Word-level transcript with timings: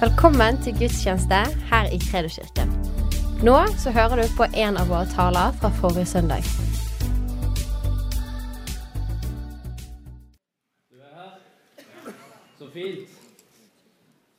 Velkommen 0.00 0.56
til 0.64 0.72
gudstjeneste 0.78 1.38
her 1.68 1.88
i 1.92 1.98
Kredoskirken. 2.00 2.70
Nå 3.44 3.56
så 3.82 3.90
hører 3.92 4.22
du 4.22 4.30
på 4.38 4.46
en 4.56 4.78
av 4.80 4.88
våre 4.88 5.04
taler 5.12 5.52
fra 5.60 5.68
forrige 5.76 6.08
søndag. 6.08 6.46
Du 10.88 11.02
er 11.04 11.10
her. 11.18 12.14
Så 12.58 12.68
fint. 12.72 13.12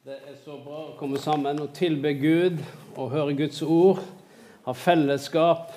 Det 0.02 0.18
er 0.18 0.40
så 0.42 0.58
bra 0.64 0.80
å 0.88 0.96
komme 0.98 1.22
sammen 1.22 1.62
og 1.62 1.76
tilbe 1.78 2.16
Gud 2.18 2.64
og 2.96 3.12
høre 3.14 3.36
Guds 3.44 3.62
ord. 3.62 4.02
Ha 4.66 4.74
fellesskap. 4.74 5.76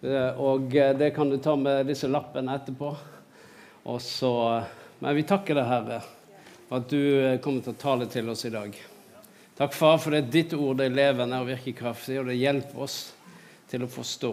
Eh, 0.00 0.40
Og 0.40 0.72
eh, 0.72 0.94
det 0.96 1.12
kan 1.14 1.28
du 1.28 1.36
ta 1.36 1.52
med 1.56 1.84
disse 1.92 2.08
lappene 2.08 2.56
etterpå. 2.56 2.94
Og 3.92 4.00
så, 4.00 4.32
men 5.04 5.20
vi 5.20 5.26
takker 5.28 5.60
deg, 5.60 5.68
Herre, 5.68 6.00
for 6.70 6.80
at 6.80 6.88
du 6.88 7.02
eh, 7.26 7.38
kommer 7.44 7.60
til 7.60 7.76
å 7.76 7.82
tale 7.84 8.08
til 8.08 8.32
oss 8.32 8.48
i 8.48 8.54
dag. 8.56 8.80
Takk, 9.56 9.74
Far, 9.74 9.98
for 10.00 10.14
det 10.14 10.22
er 10.22 10.32
ditt 10.32 10.54
ord 10.56 10.78
det 10.80 10.88
er 10.88 10.96
levende 10.96 11.40
og 11.42 11.50
virkekraftig, 11.50 12.18
og 12.20 12.30
det 12.30 12.40
hjelper 12.40 12.84
oss 12.86 12.98
til 13.68 13.84
å 13.84 13.90
forstå 13.90 14.32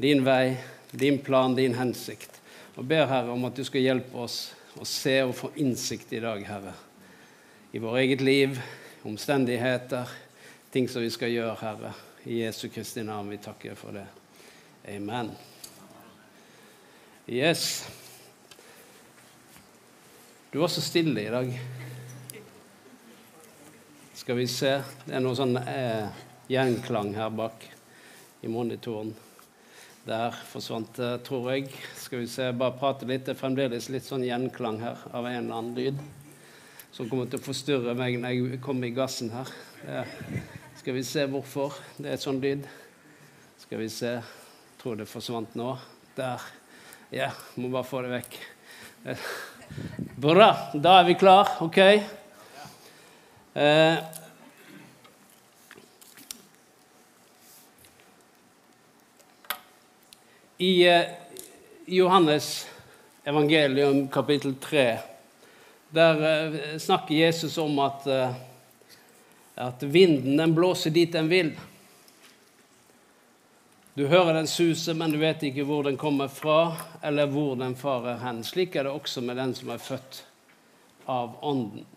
din 0.00 0.24
vei, 0.24 0.56
din 0.90 1.18
plan, 1.24 1.54
din 1.56 1.76
hensikt. 1.76 2.40
Og 2.74 2.84
ber, 2.88 3.04
Herre, 3.10 3.32
om 3.34 3.44
at 3.44 3.56
du 3.56 3.64
skal 3.64 3.84
hjelpe 3.84 4.16
oss 4.24 4.54
å 4.80 4.86
se 4.88 5.18
og 5.26 5.34
få 5.36 5.52
innsikt 5.60 6.14
i 6.16 6.22
dag, 6.24 6.40
Herre. 6.48 6.72
I 7.72 7.80
vårt 7.80 8.00
eget 8.00 8.24
liv, 8.24 8.56
omstendigheter, 9.04 10.08
ting 10.72 10.88
som 10.88 11.04
vi 11.04 11.12
skal 11.12 11.32
gjøre, 11.32 11.58
Herre. 11.60 11.92
I 12.24 12.42
Jesu 12.44 12.68
Kristi 12.72 13.04
navn 13.04 13.32
vi 13.32 13.40
takker 13.42 13.76
for 13.76 13.96
det. 13.96 14.06
Amen. 14.88 15.32
Yes. 17.26 17.84
Du 20.52 20.58
var 20.58 20.72
så 20.72 20.80
stille 20.80 21.20
i 21.20 21.32
dag. 21.32 21.52
Skal 24.22 24.36
vi 24.36 24.44
se 24.46 24.76
Det 25.02 25.16
er 25.16 25.22
noe 25.24 25.34
sånn 25.34 25.56
eh, 25.58 26.06
gjenklang 26.46 27.08
her 27.16 27.30
bak 27.34 27.64
i 28.46 28.50
monitoren. 28.50 29.08
Der 30.06 30.36
forsvant 30.46 30.92
det, 30.94 31.24
tror 31.26 31.48
jeg. 31.50 31.72
Skal 31.98 32.22
vi 32.22 32.28
se, 32.30 32.46
bare 32.54 32.76
prate 32.78 33.08
litt. 33.10 33.24
Det 33.26 33.34
er 33.34 33.40
fremdeles 33.40 33.88
litt 33.90 34.06
sånn 34.06 34.22
gjenklang 34.22 34.78
her 34.78 35.02
av 35.10 35.26
en 35.26 35.40
eller 35.40 35.56
annen 35.56 35.74
lyd 35.74 35.98
som 36.94 37.10
kommer 37.10 37.26
til 37.26 37.42
å 37.42 37.46
forstyrre 37.48 37.96
meg 37.98 38.20
når 38.22 38.36
jeg 38.36 38.62
kommer 38.62 38.86
i 38.86 38.94
gassen 38.94 39.34
her. 39.34 39.50
Det, 39.82 40.06
skal 40.78 40.98
vi 41.00 41.04
se 41.10 41.26
hvorfor 41.34 41.82
det 41.98 42.14
er 42.14 42.22
sånn 42.22 42.38
lyd. 42.46 42.70
Skal 43.66 43.82
vi 43.82 43.90
se. 43.90 44.16
Tror 44.78 45.02
det 45.02 45.10
forsvant 45.10 45.58
nå. 45.58 45.74
Der. 46.14 46.46
Ja, 47.10 47.32
må 47.58 47.74
bare 47.74 47.90
få 47.90 48.06
det 48.06 48.14
vekk. 48.20 48.42
Eh, 49.02 49.30
Bra. 50.30 50.52
Da 50.78 51.00
er 51.00 51.10
vi 51.10 51.18
klar. 51.18 51.56
OK? 51.66 51.82
Eh, 53.54 53.98
I 60.58 60.88
eh, 60.88 61.04
Johannes 61.86 62.66
evangelium 63.24 64.08
kapittel 64.08 64.54
3 64.54 64.98
der 65.90 66.22
eh, 66.22 66.78
snakker 66.78 67.14
Jesus 67.14 67.58
om 67.58 67.78
at, 67.78 68.06
at 69.54 69.82
vinden 69.82 70.36
den 70.36 70.54
blåser 70.54 70.90
dit 70.90 71.12
den 71.12 71.28
vil. 71.28 71.52
Du 73.94 74.06
hører 74.06 74.32
den 74.32 74.48
suse, 74.48 74.94
men 74.94 75.12
du 75.12 75.18
vet 75.20 75.42
ikke 75.44 75.66
hvor 75.68 75.84
den 75.84 76.00
kommer 76.00 76.32
fra, 76.32 76.72
eller 77.04 77.28
hvor 77.28 77.56
den 77.60 77.76
farer 77.76 78.16
hen. 78.24 78.40
Slik 78.44 78.76
er 78.76 78.88
det 78.88 78.96
også 78.96 79.20
med 79.20 79.36
den 79.36 79.52
som 79.54 79.74
er 79.74 79.82
født 79.84 80.22
av 81.04 81.36
Ånden. 81.44 81.91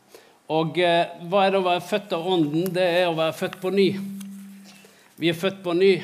Og 0.45 0.77
eh, 0.77 1.15
hva 1.25 1.45
er 1.45 1.55
det 1.55 1.57
å 1.57 1.65
være 1.65 1.81
født 1.81 2.11
av 2.13 2.27
Ånden? 2.29 2.67
Det 2.73 2.83
er 2.99 3.07
å 3.09 3.17
være 3.17 3.33
født 3.33 3.55
på 3.63 3.71
ny. 3.73 3.87
Vi 5.17 5.31
er 5.31 5.37
født 5.37 5.63
på 5.65 5.73
ny. 5.73 5.95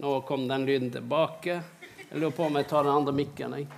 Nå 0.00 0.14
kom 0.24 0.46
den 0.48 0.64
lyden 0.64 0.88
tilbake. 0.94 1.58
Jeg 2.08 2.16
lurer 2.22 2.32
på 2.32 2.46
om 2.46 2.56
jeg 2.56 2.68
tar 2.70 2.86
den 2.86 2.96
andre 2.96 3.12
mikken. 3.12 3.58
Jeg. 3.58 3.68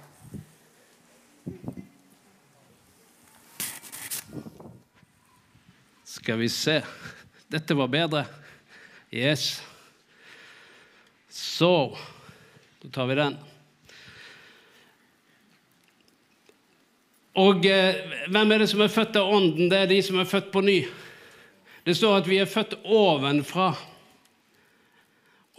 Skal 6.06 6.38
vi 6.38 6.52
se. 6.54 6.78
Dette 7.50 7.74
var 7.74 7.90
bedre. 7.90 8.22
Yes. 9.10 9.56
Så 11.28 11.96
Da 12.82 12.88
tar 12.94 13.06
vi 13.10 13.14
den. 13.18 13.38
Og 17.36 17.66
eh, 17.68 17.98
hvem 18.32 18.52
er 18.54 18.62
det 18.62 18.70
som 18.70 18.80
er 18.80 18.88
født 18.88 19.18
av 19.20 19.28
Ånden? 19.28 19.68
Det 19.68 19.82
er 19.82 19.90
de 19.90 19.98
som 20.04 20.16
er 20.16 20.28
født 20.28 20.48
på 20.54 20.62
ny. 20.64 20.78
Det 21.84 21.92
står 21.94 22.22
at 22.22 22.30
vi 22.30 22.38
er 22.40 22.48
født 22.48 22.78
ovenfra. 22.82 23.74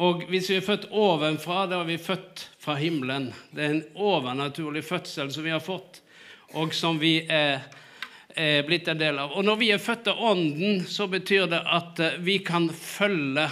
Og 0.01 0.23
hvis 0.29 0.49
vi 0.49 0.57
er 0.57 0.65
født 0.65 0.87
ovenfra, 0.89 1.67
da 1.69 1.83
er 1.83 1.91
vi 1.91 1.99
født 2.01 2.47
fra 2.61 2.75
himmelen. 2.81 3.29
Det 3.53 3.61
er 3.61 3.75
en 3.75 3.83
overnaturlig 3.93 4.83
fødsel 4.85 5.29
som 5.33 5.45
vi 5.45 5.53
har 5.53 5.61
fått, 5.61 6.01
og 6.57 6.73
som 6.73 6.97
vi 7.01 7.19
er, 7.29 7.61
er 8.33 8.65
blitt 8.65 8.89
en 8.89 8.97
del 8.97 9.21
av. 9.21 9.37
Og 9.37 9.45
når 9.45 9.61
vi 9.61 9.69
er 9.73 9.81
født 9.81 10.09
av 10.09 10.25
Ånden, 10.31 10.81
så 10.89 11.05
betyr 11.09 11.45
det 11.53 11.61
at 11.61 12.01
eh, 12.01 12.17
vi 12.25 12.39
kan 12.45 12.69
følge 12.73 13.45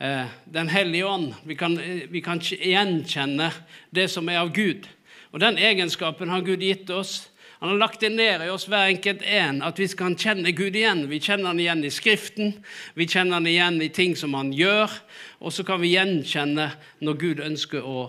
eh, 0.00 0.32
Den 0.44 0.72
hellige 0.72 1.12
ånd. 1.12 1.36
Vi 1.44 1.60
kan, 1.60 1.76
eh, 1.76 2.08
vi 2.08 2.24
kan 2.24 2.40
gjenkjenne 2.40 3.52
det 3.92 4.08
som 4.12 4.32
er 4.32 4.40
av 4.46 4.56
Gud. 4.56 4.88
Og 5.32 5.44
den 5.44 5.60
egenskapen 5.60 6.32
har 6.32 6.44
Gud 6.46 6.64
gitt 6.64 6.88
oss. 6.88 7.30
Han 7.64 7.70
har 7.70 7.78
lagt 7.78 8.00
det 8.00 8.08
ned 8.08 8.42
i 8.44 8.50
oss 8.52 8.66
hver 8.68 8.90
enkelt 8.92 9.22
en, 9.24 9.62
at 9.64 9.78
vi 9.80 9.86
kan 9.96 10.12
kjenne 10.20 10.50
Gud 10.52 10.74
igjen. 10.76 11.06
Vi 11.08 11.16
kjenner 11.16 11.48
han 11.48 11.60
igjen 11.62 11.80
i 11.88 11.90
Skriften, 11.90 12.50
vi 12.92 13.06
kjenner 13.08 13.38
han 13.38 13.46
igjen 13.48 13.78
i 13.80 13.86
ting 13.88 14.12
som 14.20 14.34
han 14.36 14.50
gjør, 14.52 14.92
og 15.40 15.54
så 15.56 15.64
kan 15.64 15.80
vi 15.80 15.94
gjenkjenne 15.94 16.66
når 17.00 17.16
Gud 17.22 17.38
ønsker 17.40 17.86
å 17.88 18.02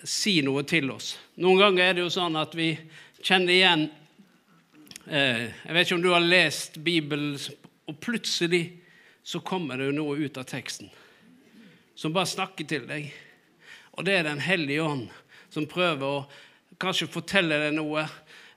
si 0.00 0.38
noe 0.40 0.62
til 0.64 0.88
oss. 0.94 1.10
Noen 1.44 1.60
ganger 1.60 1.90
er 1.90 1.98
det 1.98 2.06
jo 2.06 2.14
sånn 2.14 2.38
at 2.40 2.56
vi 2.56 2.70
kjenner 3.20 3.52
igjen 3.52 3.84
eh, 5.10 5.44
Jeg 5.60 5.76
vet 5.76 5.84
ikke 5.84 5.98
om 5.98 6.06
du 6.06 6.10
har 6.14 6.24
lest 6.24 6.80
Bibelen, 6.80 7.36
og 7.92 8.00
plutselig 8.00 8.62
så 9.20 9.42
kommer 9.44 9.76
det 9.76 9.90
jo 9.90 9.98
noe 9.98 10.16
ut 10.24 10.40
av 10.40 10.48
teksten 10.48 10.88
som 11.92 12.16
bare 12.16 12.32
snakker 12.32 12.64
til 12.64 12.88
deg. 12.88 13.12
Og 13.92 14.08
det 14.08 14.16
er 14.22 14.30
Den 14.30 14.40
hellige 14.40 14.88
ånd 14.88 15.12
som 15.52 15.68
prøver 15.68 16.08
å 16.08 16.26
kanskje 16.80 17.12
fortelle 17.12 17.60
deg 17.66 17.76
noe 17.76 18.08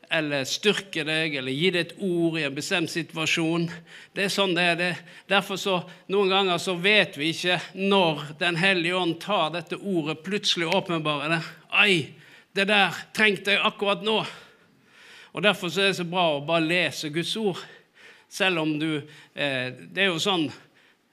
eller 0.09 0.45
styrke 0.47 1.03
deg, 1.07 1.35
eller 1.39 1.53
gi 1.55 1.69
deg 1.73 1.81
et 1.85 1.93
ord 2.03 2.37
i 2.39 2.45
en 2.45 2.55
bestemt 2.55 2.91
situasjon. 2.91 3.67
Det 4.15 4.25
er 4.25 4.33
sånn 4.33 4.55
det 4.57 4.65
er. 4.71 4.75
det. 4.79 4.91
Derfor 5.29 5.59
så, 5.59 5.77
Noen 6.13 6.31
ganger 6.31 6.61
så 6.61 6.75
vet 6.79 7.17
vi 7.17 7.31
ikke 7.33 7.59
når 7.75 8.21
Den 8.39 8.59
hellige 8.59 8.97
ånd 8.97 9.19
tar 9.21 9.53
dette 9.55 9.77
ordet, 9.77 10.21
plutselig 10.23 10.69
åpenbarer 10.69 11.35
det. 11.35 11.41
Ai, 11.71 12.13
det 12.55 12.67
der 12.69 12.95
trengte 13.15 13.55
jeg 13.55 13.65
akkurat 13.65 14.03
nå. 14.05 14.19
Og 15.35 15.43
Derfor 15.43 15.69
så 15.69 15.81
er 15.81 15.91
det 15.91 15.99
så 15.99 16.07
bra 16.07 16.29
å 16.35 16.45
bare 16.45 16.63
lese 16.63 17.11
Guds 17.11 17.35
ord. 17.41 17.59
Selv 18.29 18.63
om 18.63 18.77
du 18.79 18.89
eh, 18.97 19.67
Det 19.71 20.01
er 20.01 20.09
jo 20.09 20.19
sånn 20.19 20.47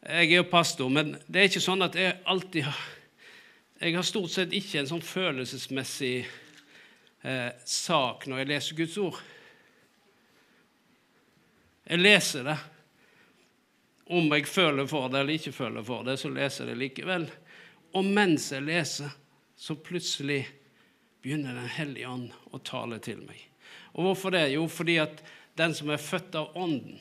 Jeg 0.02 0.30
er 0.30 0.38
jo 0.40 0.48
pastor, 0.50 0.88
men 0.90 1.12
det 1.28 1.40
er 1.40 1.50
ikke 1.50 1.62
sånn 1.62 1.84
at 1.84 1.98
jeg 1.98 2.16
alltid 2.24 2.66
har 2.66 2.78
Jeg 3.82 3.96
har 3.98 4.06
stort 4.06 4.32
sett 4.32 4.54
ikke 4.54 4.80
en 4.80 4.88
sånn 4.90 5.04
følelsesmessig 5.04 6.22
eh, 7.22 7.50
sak 7.64 8.26
når 8.26 8.42
jeg 8.42 8.50
leser 8.52 8.78
Guds 8.78 8.98
ord. 9.02 9.20
Jeg 11.86 12.02
leser 12.02 12.46
det. 12.46 12.58
Om 14.12 14.32
jeg 14.34 14.48
føler 14.50 14.88
for 14.90 15.08
det 15.08 15.22
eller 15.22 15.38
ikke 15.38 15.54
føler 15.54 15.84
for 15.86 16.04
det, 16.06 16.18
så 16.20 16.30
leser 16.32 16.66
jeg 16.66 16.72
det 16.72 16.80
likevel. 16.82 17.28
Og 17.96 18.04
mens 18.04 18.50
jeg 18.52 18.64
leser, 18.66 19.12
så 19.56 19.76
plutselig 19.78 20.44
begynner 21.22 21.54
Den 21.54 21.70
hellige 21.70 22.08
ånd 22.10 22.32
å 22.50 22.58
tale 22.58 22.98
til 22.98 23.20
meg. 23.22 23.38
Og 23.94 24.08
hvorfor 24.08 24.34
det? 24.34 24.48
Jo, 24.54 24.66
fordi 24.66 24.96
at 24.98 25.22
den 25.58 25.74
som 25.76 25.92
er 25.92 26.00
født 26.00 26.34
av 26.40 26.56
Ånden 26.58 26.98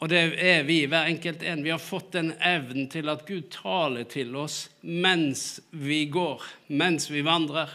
Og 0.00 0.10
det 0.12 0.20
er 0.42 0.64
vi, 0.68 0.82
hver 0.90 1.08
enkelt 1.08 1.44
en. 1.46 1.62
Vi 1.64 1.72
har 1.72 1.80
fått 1.80 2.10
den 2.12 2.34
evnen 2.44 2.88
til 2.92 3.08
at 3.08 3.24
Gud 3.28 3.46
taler 3.54 4.04
til 4.10 4.34
oss 4.36 4.66
mens 4.82 5.62
vi 5.70 6.02
går, 6.12 6.42
mens 6.68 7.08
vi 7.08 7.22
vandrer. 7.24 7.70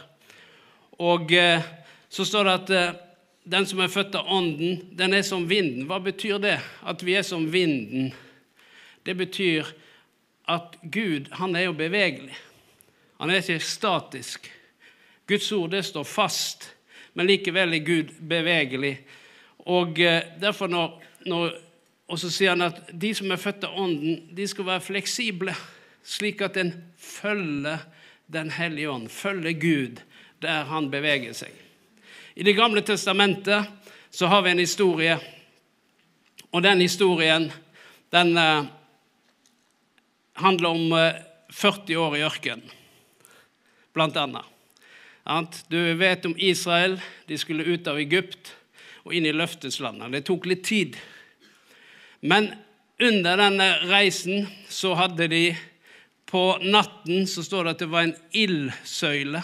Og 1.02 1.32
eh, 1.32 1.62
så 2.08 2.24
står 2.24 2.44
det 2.44 2.52
at 2.54 2.70
eh, 2.70 2.98
den 3.44 3.66
som 3.66 3.80
er 3.82 3.90
født 3.90 4.14
av 4.20 4.28
Ånden, 4.30 4.84
den 4.94 5.14
er 5.16 5.24
som 5.26 5.48
vinden. 5.50 5.88
Hva 5.90 5.98
betyr 6.02 6.38
det? 6.42 6.58
At 6.86 7.02
vi 7.02 7.16
er 7.18 7.26
som 7.26 7.48
vinden? 7.50 8.12
Det 9.02 9.16
betyr 9.18 9.66
at 10.52 10.76
Gud, 10.82 11.32
han 11.40 11.56
er 11.58 11.66
jo 11.66 11.74
bevegelig. 11.74 12.36
Han 13.18 13.30
er 13.30 13.42
ikke 13.42 13.58
statisk. 13.66 14.46
Guds 15.26 15.50
ord, 15.52 15.72
det 15.74 15.82
står 15.88 16.06
fast, 16.06 16.68
men 17.14 17.26
likevel 17.26 17.74
er 17.74 17.82
Gud 17.86 18.14
bevegelig. 18.20 18.94
Og 19.66 19.98
eh, 19.98 20.22
derfor 20.40 20.70
når, 20.70 20.96
når 21.26 21.60
Og 22.12 22.18
så 22.18 22.28
sier 22.28 22.52
han 22.52 22.66
at 22.66 22.90
de 23.00 23.08
som 23.16 23.30
er 23.32 23.40
født 23.40 23.62
av 23.64 23.76
Ånden, 23.78 24.18
de 24.36 24.44
skal 24.50 24.66
være 24.66 24.84
fleksible, 24.84 25.54
slik 26.04 26.42
at 26.44 26.58
en 26.60 26.74
følger 26.98 27.86
Den 28.32 28.50
hellige 28.50 28.90
ånd, 28.90 29.08
følger 29.08 29.52
Gud 29.52 30.02
der 30.42 30.66
han 30.68 30.90
beveger 30.90 31.34
seg. 31.36 31.52
I 32.34 32.42
Det 32.42 32.56
gamle 32.56 32.82
testamentet 32.82 33.68
så 34.10 34.26
har 34.26 34.42
vi 34.42 34.50
en 34.50 34.58
historie 34.58 35.18
Og 36.52 36.62
den 36.62 36.80
historien, 36.84 37.46
den 38.12 38.36
eh, 38.36 38.64
handler 40.36 40.68
om 40.68 40.92
eh, 40.92 41.14
40 41.48 41.96
år 41.96 42.16
i 42.16 42.24
ørkenen, 42.26 42.74
blant 43.92 44.16
annet. 44.16 44.44
Du 45.72 45.78
vet 45.96 46.26
om 46.28 46.34
Israel. 46.36 46.98
De 47.26 47.38
skulle 47.38 47.64
ut 47.64 47.88
av 47.88 47.96
Egypt 47.96 48.52
og 49.06 49.14
inn 49.16 49.26
i 49.26 49.32
løfteslandet. 49.32 50.12
Det 50.12 50.24
tok 50.28 50.48
litt 50.50 50.64
tid. 50.68 50.98
Men 52.20 52.50
under 53.00 53.40
denne 53.40 53.68
reisen 53.88 54.46
så 54.68 54.94
hadde 54.98 55.28
de 55.32 55.44
På 56.32 56.56
natten 56.64 57.26
så 57.28 57.42
står 57.44 57.64
det 57.64 57.72
at 57.74 57.80
det 57.82 57.86
var 57.92 58.06
en 58.06 58.14
ildsøyle 58.32 59.42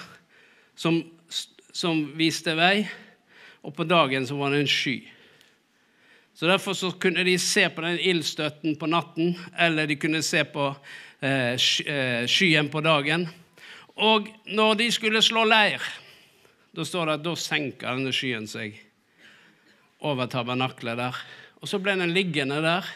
som, 0.79 1.03
som 1.75 2.05
viste 2.19 2.55
vei, 2.59 2.87
og 3.67 3.75
på 3.75 3.87
dagen 3.89 4.27
så 4.27 4.39
var 4.39 4.55
det 4.55 4.63
en 4.63 4.71
sky. 4.71 4.99
Så 6.39 6.47
Derfor 6.47 6.75
så 6.79 6.93
kunne 7.03 7.25
de 7.27 7.35
se 7.39 7.67
på 7.75 7.83
den 7.83 7.99
ildstøtten 7.99 8.77
på 8.79 8.87
natten, 8.87 9.35
eller 9.59 9.89
de 9.91 9.97
kunne 9.99 10.23
se 10.23 10.45
på 10.47 10.69
eh, 11.21 11.59
eh, 11.59 12.27
skyen 12.31 12.71
på 12.71 12.81
dagen. 12.81 13.27
Og 13.99 14.29
når 14.47 14.79
de 14.79 14.87
skulle 14.95 15.23
slå 15.23 15.43
leir, 15.51 15.83
da 16.71 16.87
står 16.87 17.11
det 17.11 17.17
at 17.19 17.25
da 17.27 17.35
senka 17.35 17.97
denne 17.97 18.15
skyen 18.15 18.47
seg 18.47 18.77
over 20.07 20.31
tabernaklet 20.31 21.01
der. 21.01 21.19
Og 21.59 21.67
så 21.67 21.81
ble 21.83 21.97
den 21.99 22.15
liggende 22.15 22.61
der. 22.63 22.87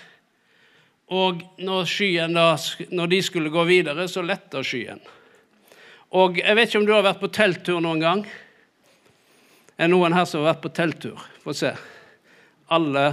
Og 1.10 1.42
når, 1.58 1.90
skyen 1.90 2.38
da, 2.38 2.54
når 2.94 3.10
de 3.10 3.20
skulle 3.26 3.50
gå 3.50 3.66
videre, 3.66 4.06
så 4.08 4.22
letta 4.22 4.62
skyen. 4.62 5.02
Og 6.12 6.36
jeg 6.36 6.56
vet 6.56 6.68
ikke 6.68 6.80
om 6.82 6.84
du 6.84 6.92
har 6.92 7.06
vært 7.06 7.22
på 7.22 7.30
telttur 7.32 7.78
noen 7.80 8.02
gang? 8.02 8.22
Er 9.78 9.88
det 9.88 9.94
noen 9.94 10.12
her 10.12 10.26
som 10.28 10.42
har 10.42 10.50
vært 10.50 10.64
på 10.66 10.70
telttur? 10.76 11.20
Få 11.40 11.54
se. 11.56 11.70
Alle 12.68 13.04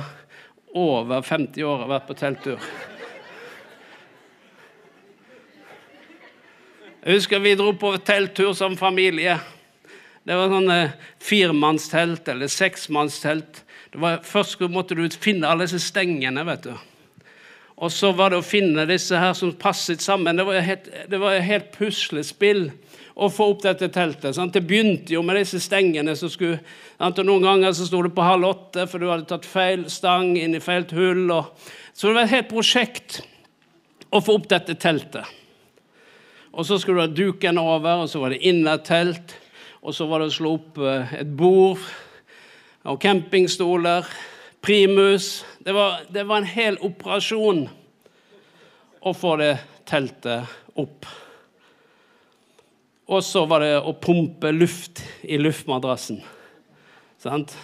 over 0.75 1.23
50 1.23 1.63
år 1.63 1.85
har 1.85 1.91
vært 1.93 2.09
på 2.09 2.17
telttur. 2.19 2.65
Jeg 6.99 7.15
husker 7.15 7.39
vi 7.39 7.55
dro 7.55 7.71
på 7.79 7.93
telttur 8.03 8.51
som 8.53 8.75
familie. 8.75 9.37
Det 10.27 10.35
var 10.35 10.51
sånn 10.51 10.67
eh, 10.73 10.91
firemannstelt 11.23 12.27
eller 12.27 12.51
seksmannstelt. 12.51 13.63
Var, 13.95 14.19
først 14.27 14.59
måtte 14.67 14.99
du 14.99 15.05
finne 15.15 15.47
alle 15.47 15.69
disse 15.69 15.79
stengene, 15.87 16.43
vet 16.51 16.67
du. 16.67 16.75
Og 17.79 17.95
så 17.95 18.11
var 18.11 18.35
det 18.35 18.43
å 18.43 18.45
finne 18.45 18.83
disse 18.91 19.15
her 19.15 19.31
som 19.39 19.55
passet 19.55 20.03
sammen. 20.03 20.35
Det 20.35 20.45
var 20.51 20.59
helt, 20.67 20.91
det 21.07 21.23
var 21.23 21.39
et 21.39 21.47
helt 21.47 21.71
puslespill 21.79 22.67
å 23.19 23.27
få 23.31 23.49
opp 23.53 23.63
dette 23.65 23.89
teltet. 23.91 24.35
Sant? 24.35 24.53
Det 24.55 24.63
begynte 24.63 25.13
jo 25.13 25.23
med 25.25 25.41
disse 25.41 25.59
stengene 25.63 26.15
som 26.15 26.31
skulle 26.31 26.61
sant? 26.95 27.19
og 27.19 27.27
Noen 27.27 27.43
ganger 27.43 27.75
så 27.75 27.87
sto 27.87 28.01
det 28.05 28.13
på 28.15 28.25
halv 28.25 28.47
åtte, 28.47 28.85
for 28.87 29.01
du 29.01 29.09
hadde 29.11 29.27
tatt 29.27 29.47
feil 29.47 29.83
stang 29.91 30.37
inn 30.39 30.55
i 30.55 30.63
feil 30.63 30.87
hull. 30.95 31.25
Og, 31.35 31.51
så 31.91 32.07
det 32.07 32.15
var 32.15 32.27
et 32.27 32.35
helt 32.37 32.51
prosjekt 32.53 33.19
å 34.15 34.23
få 34.23 34.39
opp 34.39 34.47
dette 34.51 34.77
teltet. 34.79 35.27
Og 36.55 36.65
så 36.65 36.79
skulle 36.79 37.03
du 37.03 37.07
ha 37.07 37.13
duken 37.13 37.59
over, 37.61 38.05
og 38.05 38.09
så 38.09 38.23
var 38.23 38.33
det 38.33 38.41
innertelt. 38.47 39.35
Og 39.83 39.95
så 39.95 40.07
var 40.09 40.23
det 40.23 40.31
å 40.31 40.37
slå 40.39 40.55
opp 40.57 40.79
eh, 40.83 41.19
et 41.21 41.37
bord 41.39 41.83
og 42.89 42.99
campingstoler, 43.03 44.07
primus. 44.63 45.43
Det 45.63 45.75
var, 45.75 46.05
det 46.09 46.25
var 46.27 46.41
en 46.41 46.51
hel 46.51 46.79
operasjon 46.83 47.65
å 48.99 49.15
få 49.15 49.35
det 49.39 49.53
teltet 49.87 50.47
opp. 50.79 51.07
Og 53.09 53.23
så 53.25 53.41
var 53.49 53.63
det 53.65 53.73
å 53.81 53.95
pumpe 53.97 54.51
luft 54.53 55.01
i 55.25 55.39
luftmadrassen. 55.41 56.19
Sant? 57.17 57.55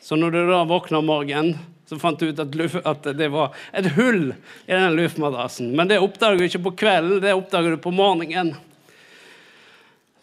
Så 0.00 0.16
når 0.16 0.32
du 0.32 0.38
da 0.48 0.62
våkna 0.64 1.02
om 1.02 1.10
morgenen, 1.10 1.58
så 1.86 1.98
fant 2.00 2.18
du 2.18 2.30
ut 2.30 2.40
at, 2.42 2.56
at 2.88 3.08
det 3.14 3.28
var 3.30 3.52
et 3.76 3.86
hull 3.94 4.32
i 4.32 4.72
den 4.72 4.96
luftmadrassen. 4.96 5.68
Men 5.76 5.90
det 5.90 6.00
oppdager 6.02 6.40
du 6.40 6.46
ikke 6.48 6.64
på 6.64 6.74
kvelden, 6.80 7.20
det 7.22 7.36
oppdager 7.36 7.76
du 7.76 7.82
på 7.82 7.92
morgenen. 7.94 8.54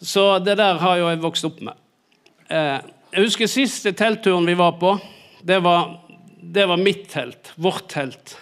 Så 0.02 0.26
det 0.44 0.58
der 0.60 0.82
har 0.82 0.98
jo 1.00 1.08
jeg 1.08 1.22
vokst 1.22 1.46
opp 1.48 1.62
med. 1.64 1.78
Eh, 2.50 2.82
jeg 3.14 3.28
husker 3.28 3.48
siste 3.48 3.94
teltturen 3.96 4.44
vi 4.44 4.58
var 4.58 4.74
på. 4.82 4.96
Det 5.40 5.60
var, 5.64 6.00
det 6.42 6.66
var 6.68 6.82
mitt 6.82 7.06
telt, 7.14 7.54
vårt 7.54 7.86
telt. 7.94 8.34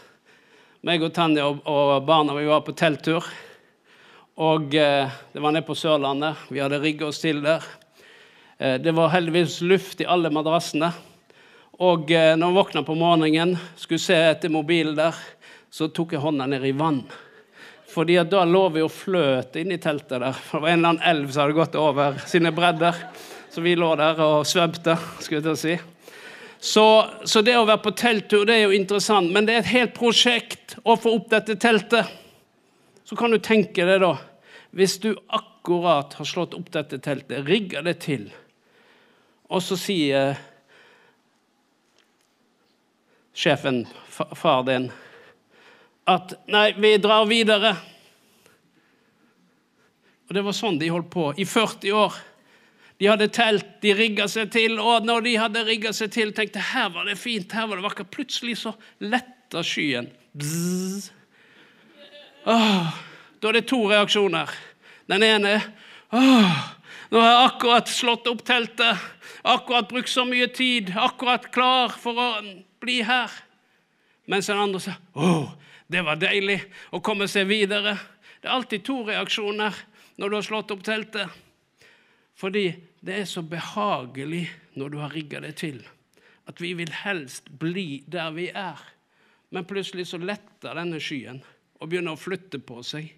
Meg 0.83 1.05
og 1.05 1.13
Tanja 1.15 1.45
og, 1.47 1.61
og 1.69 2.07
barna 2.09 2.35
vi 2.41 2.49
var 2.49 2.65
på 2.67 2.75
telttur. 2.75 3.29
Og 4.41 4.75
eh, 4.75 5.11
det 5.33 5.41
var 5.41 5.53
nede 5.53 5.67
på 5.67 5.75
Sørlandet. 5.77 6.47
Vi 6.49 6.61
hadde 6.63 6.81
rigga 6.81 7.11
oss 7.11 7.21
til 7.21 7.43
der. 7.45 7.65
Eh, 8.59 8.79
det 8.81 8.95
var 8.97 9.13
heldigvis 9.13 9.61
luft 9.61 10.01
i 10.01 10.07
alle 10.09 10.31
madrassene. 10.33 10.89
Og 11.85 12.09
eh, 12.11 12.33
når 12.39 12.49
jeg 12.49 12.57
våkna 12.57 12.83
på 12.87 12.97
morgenen, 12.97 13.59
skulle 13.77 14.01
se 14.01 14.17
etter 14.17 14.53
mobilen 14.53 14.97
der, 14.97 15.19
så 15.69 15.91
tok 15.93 16.15
jeg 16.17 16.25
hånda 16.25 16.47
ned 16.49 16.65
i 16.65 16.73
vann. 16.73 17.03
Fordi 17.93 18.17
at 18.23 18.31
da 18.33 18.47
lå 18.49 18.63
vi 18.73 18.81
og 18.81 18.95
fløt 18.95 19.59
inni 19.61 19.77
teltet 19.77 20.23
der. 20.23 20.33
For 20.33 20.63
det 20.63 20.65
var 20.65 20.73
en 20.73 20.81
eller 20.81 20.95
annen 20.95 21.09
elv 21.13 21.29
som 21.29 21.45
hadde 21.45 21.59
gått 21.59 21.77
over 21.77 22.17
sine 22.25 22.55
bredder. 22.57 23.05
Så 23.53 23.61
vi 23.61 23.77
lå 23.77 23.91
der 24.01 24.25
og 24.25 24.49
svømte, 24.49 24.97
skulle 25.21 25.43
jeg 25.43 25.45
til 25.45 25.53
å 25.53 25.61
si. 25.61 25.77
Så, 26.63 26.87
så 27.29 27.45
det 27.45 27.59
å 27.59 27.67
være 27.69 27.85
på 27.85 27.93
telttur 28.01 28.49
det 28.49 28.57
er 28.57 28.65
jo 28.65 28.81
interessant, 28.81 29.29
men 29.35 29.45
det 29.45 29.59
er 29.59 29.65
et 29.65 29.75
helt 29.75 29.97
prosjekt 29.99 30.79
å 30.89 30.97
få 30.97 31.19
opp 31.19 31.29
dette 31.35 31.59
teltet. 31.61 32.22
Så 33.13 33.17
kan 33.17 33.35
du 33.35 33.37
tenke 33.45 33.85
deg, 33.85 33.99
da, 34.01 34.15
hvis 34.73 34.95
du 35.03 35.11
akkurat 35.37 36.15
har 36.17 36.25
slått 36.25 36.55
opp 36.57 36.71
dette 36.73 36.97
teltet, 37.05 37.43
rigga 37.45 37.83
det 37.85 37.99
til, 38.01 38.23
og 39.53 39.61
så 39.61 39.77
sier 39.77 40.33
sjefen, 43.37 43.83
far 44.09 44.65
din, 44.65 44.89
at 46.09 46.33
'nei, 46.49 46.73
vi 46.81 46.97
drar 46.97 47.29
videre'. 47.29 47.77
Og 50.25 50.33
det 50.33 50.49
var 50.49 50.57
sånn 50.57 50.81
de 50.81 50.89
holdt 50.89 51.13
på 51.13 51.35
i 51.37 51.45
40 51.45 51.93
år. 51.93 52.17
De 52.97 53.13
hadde 53.13 53.29
telt, 53.29 53.81
de 53.85 53.93
rigga 53.93 54.25
seg 54.25 54.57
til, 54.57 54.81
og 54.81 55.05
når 55.05 55.29
de 55.29 55.37
hadde 55.37 55.69
rigga 55.69 55.93
seg 55.93 56.17
til, 56.17 56.33
tenkte 56.33 56.65
her 56.73 56.89
var 56.89 57.05
det 57.05 57.21
fint, 57.21 57.53
her 57.53 57.69
var 57.69 57.77
det 57.77 57.91
vakkert. 57.91 58.09
Plutselig 58.09 58.63
så 58.65 58.73
letta 59.05 59.61
skyen. 59.61 60.09
Bzz. 60.33 61.13
Åh, 62.45 62.87
da 63.41 63.49
er 63.49 63.59
det 63.59 63.69
to 63.71 63.85
reaksjoner. 63.91 64.51
Den 65.11 65.23
ene 65.27 65.57
er 65.59 65.67
Åh, 66.13 66.57
nå 67.13 67.21
har 67.23 67.31
jeg 67.31 67.45
akkurat 67.47 67.89
slått 67.89 68.27
opp 68.29 68.43
teltet, 68.45 68.99
akkurat 69.49 69.89
brukt 69.89 70.11
så 70.13 70.27
mye 70.29 70.49
tid, 70.53 70.91
akkurat 70.93 71.47
klar 71.55 71.95
for 71.97 72.19
å 72.21 72.27
bli 72.83 72.99
her. 73.07 73.33
Mens 74.29 74.51
den 74.51 74.61
andre 74.61 74.83
sier 74.83 74.99
Åh, 75.17 75.55
det 75.89 76.03
var 76.05 76.21
deilig 76.21 76.59
å 76.93 77.01
komme 77.05 77.29
seg 77.31 77.49
videre. 77.49 77.95
Det 78.41 78.51
er 78.51 78.57
alltid 78.59 78.85
to 78.85 78.99
reaksjoner 79.07 79.79
når 80.21 80.29
du 80.29 80.37
har 80.37 80.47
slått 80.47 80.75
opp 80.75 80.85
teltet. 80.85 81.31
Fordi 82.37 82.67
det 83.01 83.23
er 83.23 83.31
så 83.31 83.43
behagelig 83.47 84.47
når 84.77 84.93
du 84.93 85.01
har 85.01 85.15
rigga 85.15 85.41
det 85.45 85.55
til, 85.63 85.81
at 86.49 86.61
vi 86.61 86.75
vil 86.77 86.93
helst 87.03 87.49
bli 87.61 88.03
der 88.11 88.33
vi 88.35 88.51
er. 88.51 88.81
Men 89.53 89.69
plutselig 89.69 90.09
så 90.11 90.21
letter 90.21 90.77
denne 90.77 91.01
skyen 91.03 91.43
og 91.83 91.91
begynner 91.91 92.15
å 92.15 92.21
flytte 92.21 92.61
på 92.63 92.81
seg. 92.87 93.11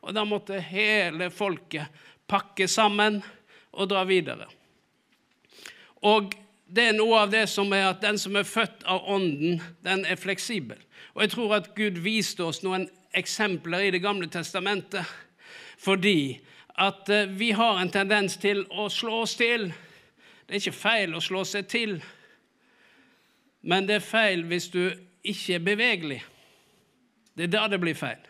Og 0.00 0.14
da 0.16 0.24
måtte 0.24 0.58
hele 0.62 1.28
folket 1.34 1.92
pakke 2.26 2.66
sammen 2.70 3.20
og 3.76 3.90
dra 3.90 4.02
videre. 4.08 4.48
Og 6.06 6.34
det 6.66 6.88
er 6.88 6.96
noe 6.96 7.20
av 7.22 7.30
det 7.30 7.44
som 7.50 7.70
er 7.76 7.90
at 7.90 8.02
den 8.02 8.18
som 8.18 8.36
er 8.38 8.48
født 8.48 8.82
av 8.88 9.04
Ånden, 9.12 9.60
den 9.86 10.04
er 10.08 10.18
fleksibel. 10.18 10.78
Og 11.14 11.22
jeg 11.24 11.34
tror 11.36 11.56
at 11.60 11.72
Gud 11.76 12.00
viste 12.02 12.44
oss 12.44 12.62
noen 12.64 12.88
eksempler 13.16 13.86
i 13.86 13.92
Det 13.94 14.02
gamle 14.02 14.28
testamentet. 14.28 15.06
Fordi 15.78 16.40
at 16.76 17.08
eh, 17.08 17.28
vi 17.28 17.50
har 17.56 17.78
en 17.80 17.90
tendens 17.90 18.36
til 18.36 18.64
å 18.70 18.88
slå 18.92 19.22
oss 19.24 19.36
til. 19.38 19.70
Det 20.46 20.56
er 20.56 20.60
ikke 20.60 20.76
feil 20.76 21.14
å 21.16 21.22
slå 21.24 21.44
seg 21.48 21.66
til, 21.68 21.96
men 23.66 23.86
det 23.88 23.96
er 23.98 24.04
feil 24.04 24.44
hvis 24.46 24.68
du 24.70 24.82
ikke 25.26 25.56
er 25.56 25.64
bevegelig. 25.66 26.20
Det 27.36 27.46
er 27.46 27.52
da 27.52 27.66
det 27.68 27.80
blir 27.82 27.96
feil. 27.96 28.22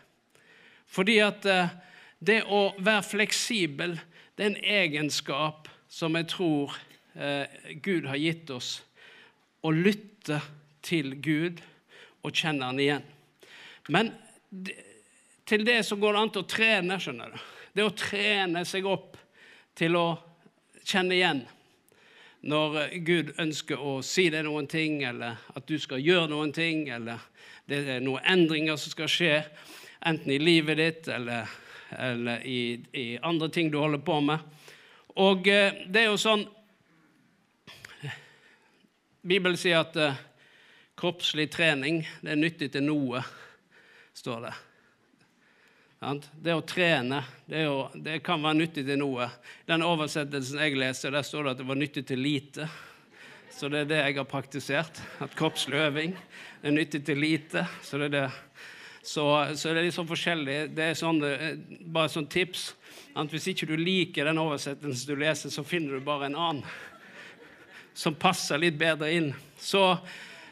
Fordi 0.91 1.17
at 1.23 1.45
eh, 1.47 1.73
det 2.19 2.41
å 2.51 2.73
være 2.83 3.05
fleksibel, 3.07 3.95
det 4.35 4.43
er 4.43 4.51
en 4.51 4.63
egenskap 4.81 5.69
som 5.89 6.15
jeg 6.19 6.29
tror 6.33 6.75
eh, 7.15 7.47
Gud 7.83 8.09
har 8.11 8.19
gitt 8.19 8.51
oss. 8.51 8.77
Å 9.63 9.71
lytte 9.71 10.41
til 10.85 11.15
Gud 11.23 11.63
og 12.23 12.35
kjenne 12.35 12.67
Han 12.67 12.81
igjen. 12.83 13.05
Men 13.87 14.11
til 15.47 15.63
det 15.67 15.79
så 15.87 15.95
går 15.95 16.13
det 16.13 16.21
an 16.21 16.33
til 16.35 16.43
å 16.43 16.51
trene, 16.51 16.99
skjønner 16.99 17.31
du. 17.31 17.37
Det 17.77 17.85
å 17.85 17.95
trene 17.95 18.63
seg 18.67 18.87
opp 18.89 19.15
til 19.77 19.95
å 19.95 20.07
kjenne 20.83 21.15
igjen 21.15 21.45
når 22.41 22.77
eh, 22.81 22.97
Gud 23.05 23.33
ønsker 23.39 23.81
å 23.81 23.99
si 24.05 24.27
deg 24.33 24.45
noen 24.47 24.67
ting, 24.69 25.01
eller 25.07 25.39
at 25.55 25.67
du 25.67 25.77
skal 25.81 26.03
gjøre 26.03 26.29
noen 26.31 26.53
ting, 26.55 26.87
eller 26.93 27.23
det 27.67 27.83
er 27.97 28.03
noen 28.03 28.25
endringer 28.27 28.77
som 28.79 28.93
skal 28.93 29.11
skje, 29.11 29.39
enten 30.05 30.31
i 30.31 30.39
livet 30.39 30.77
ditt 30.77 31.09
eller, 31.09 31.49
eller 31.97 32.45
i, 32.45 32.77
i 32.93 33.07
andre 33.25 33.49
ting 33.49 33.71
du 33.73 33.79
holder 33.81 34.03
på 34.05 34.19
med. 34.21 34.45
Og 35.17 35.49
eh, 35.49 35.83
det 35.89 36.05
er 36.05 36.11
jo 36.11 36.21
sånn 36.21 36.45
Bibelen 39.27 39.57
sier 39.59 39.81
at 39.81 39.97
eh, 39.99 40.19
kroppslig 40.97 41.49
trening 41.51 42.03
det 42.21 42.31
er 42.31 42.39
nyttig 42.39 42.71
til 42.71 42.85
noe, 42.87 43.25
står 44.15 44.47
det. 44.47 44.55
Det 45.97 46.53
å 46.53 46.61
trene 46.61 47.23
det, 47.49 47.63
å, 47.65 47.87
det, 47.97 48.19
kan 48.21 48.43
være 48.43 48.59
nyttig 48.59 48.83
til 48.85 48.99
noe. 49.01 49.31
Den 49.65 49.81
oversettelsen 49.81 50.59
jeg 50.61 50.75
leser, 50.77 51.15
der 51.15 51.25
står 51.25 51.47
det 51.47 51.53
at 51.55 51.61
det 51.63 51.65
var 51.71 51.79
nyttig 51.79 52.03
til 52.05 52.21
lite. 52.21 52.67
Så 53.49 53.65
det 53.73 53.79
er 53.79 53.89
det 53.89 54.01
jeg 54.03 54.17
har 54.19 54.27
praktisert. 54.29 54.99
At 55.25 55.33
kroppslig 55.37 55.79
øving 55.87 56.13
er 56.61 56.75
nyttig 56.75 57.01
til 57.07 57.17
lite. 57.17 57.63
Så 57.81 57.97
det 57.97 58.11
er 58.11 58.13
det. 58.13 58.27
Så, 59.01 59.25
så 59.57 59.71
det 59.71 59.81
er 59.81 59.87
litt 59.87 59.95
sånn 59.95 60.11
forskjellig. 60.11 60.59
Det 60.77 60.85
er 60.91 60.99
sånn, 60.99 61.17
bare 61.89 62.13
sånn 62.13 62.29
tips 62.29 62.67
at 63.17 63.33
hvis 63.33 63.49
ikke 63.55 63.71
du 63.71 63.73
liker 63.81 64.29
den 64.29 64.43
oversettelsen 64.43 65.09
du 65.09 65.17
leser, 65.17 65.49
så 65.49 65.65
finner 65.65 65.97
du 65.97 66.05
bare 66.05 66.29
en 66.29 66.37
annen 66.37 66.61
som 67.97 68.13
passer 68.13 68.61
litt 68.61 68.77
bedre 68.77 69.09
inn. 69.17 69.31
Så, 69.57 69.81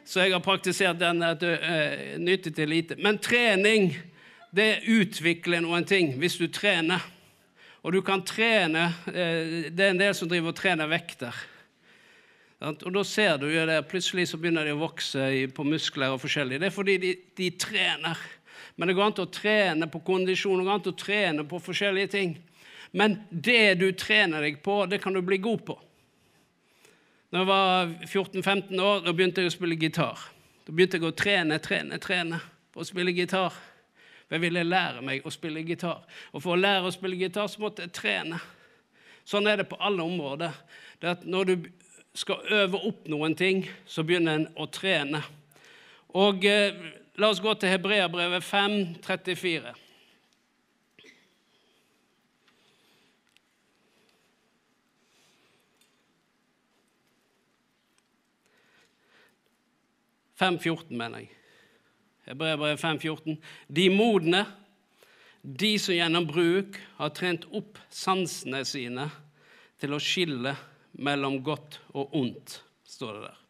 så 0.01 0.25
jeg 0.25 0.33
har 0.33 0.41
praktisert 0.41 0.97
den 0.97 1.21
at 1.21 1.37
det 1.43 1.53
er 1.61 2.17
nyttig 2.17 2.55
til 2.57 2.73
lite. 2.73 2.97
Men 2.97 3.21
trening 3.21 3.91
det 4.55 4.85
utvikler 4.87 5.63
noen 5.63 5.85
ting 5.87 6.13
hvis 6.19 6.37
du 6.39 6.47
trener. 6.53 7.03
Og 7.85 7.93
du 7.93 7.99
kan 8.05 8.23
trene 8.25 8.87
eh, 9.11 9.67
Det 9.69 9.83
er 9.83 9.91
en 9.91 9.99
del 10.01 10.15
som 10.17 10.29
driver 10.31 10.53
og 10.53 10.57
trener 10.57 10.89
vekter. 10.89 11.35
Og 12.65 12.87
da 12.95 13.03
ser 13.05 13.35
du 13.37 13.49
jo 13.51 13.65
det, 13.67 13.81
plutselig 13.91 14.29
så 14.29 14.39
begynner 14.41 14.65
de 14.65 14.73
å 14.73 14.79
vokse 14.79 15.21
på 15.53 15.65
muskler 15.67 16.15
og 16.15 16.21
forskjellig. 16.23 16.57
Det 16.61 16.69
er 16.69 16.73
fordi 16.73 16.95
de, 17.03 17.11
de 17.37 17.49
trener. 17.61 18.21
Men 18.75 18.89
det 18.89 18.95
går 18.97 19.09
an 19.09 19.15
til 19.17 19.27
å 19.27 19.33
trene 19.33 19.89
på 19.91 20.01
kondisjon, 20.07 20.63
går 20.63 20.77
an 20.77 20.85
til 20.87 20.95
å 20.95 20.99
trene 21.03 21.45
på 21.47 21.59
forskjellige 21.61 22.11
ting. 22.15 22.33
Men 22.95 23.19
det 23.29 23.75
du 23.81 23.89
trener 23.99 24.47
deg 24.47 24.61
på, 24.63 24.79
det 24.89 25.01
kan 25.03 25.13
du 25.13 25.21
bli 25.21 25.37
god 25.43 25.65
på. 25.67 25.75
Når 27.35 27.43
jeg 27.43 27.51
var 27.51 27.93
14-15 28.07 28.81
år, 28.81 29.03
da 29.03 29.13
begynte 29.13 29.43
jeg 29.43 29.51
å 29.51 29.55
spille 29.57 29.77
gitar. 29.79 30.25
Da 30.65 30.73
begynte 30.73 30.97
jeg 30.97 31.09
å 31.09 31.15
trene, 31.15 31.59
trene, 31.61 31.99
trene 32.01 32.39
på 32.71 32.81
å 32.81 32.87
spille 32.87 33.13
gitar. 33.13 33.53
For 34.25 34.37
jeg 34.37 34.45
ville 34.47 34.65
lære 34.65 35.03
meg 35.05 35.25
å 35.25 35.33
spille 35.33 35.63
gitar. 35.65 36.01
Og 36.33 36.41
for 36.41 36.55
å 36.55 36.59
lære 36.59 36.89
å 36.89 36.93
spille 36.93 37.19
gitar 37.19 37.49
så 37.51 37.61
måtte 37.61 37.85
jeg 37.85 37.93
trene. 37.93 38.39
Sånn 39.25 39.47
er 39.49 39.61
det 39.61 39.69
på 39.69 39.77
alle 39.81 40.05
områder. 40.05 40.53
Det 41.01 41.11
at 41.17 41.25
når 41.29 41.49
du 41.51 41.55
skal 42.15 42.45
øve 42.63 42.81
opp 42.87 43.07
noen 43.11 43.35
ting, 43.37 43.65
så 43.85 44.03
begynner 44.03 44.39
en 44.39 44.47
å 44.57 44.67
trene. 44.71 45.21
Og 46.15 46.45
eh, 46.47 46.77
la 47.19 47.29
oss 47.29 47.41
gå 47.43 47.53
til 47.59 47.73
Hebreabrevet 47.75 48.43
5, 48.43 48.77
34. 49.05 49.75
Fem 60.35 60.57
14, 60.59 60.97
mener 60.97 61.23
jeg. 61.23 61.44
Hebreerbrevet 62.25 62.81
5,14. 62.81 63.37
De 63.67 63.89
modne, 63.93 64.45
de 65.41 65.75
som 65.79 65.93
gjennom 65.93 66.25
bruk 66.27 66.79
har 66.97 67.13
trent 67.13 67.45
opp 67.53 67.77
sansene 67.93 68.63
sine 68.65 69.09
til 69.81 69.93
å 69.93 70.01
skille 70.01 70.55
mellom 71.05 71.41
godt 71.45 71.79
og 71.93 72.15
ondt, 72.17 72.59
står 72.87 73.17
det 73.17 73.23
der. 73.27 73.41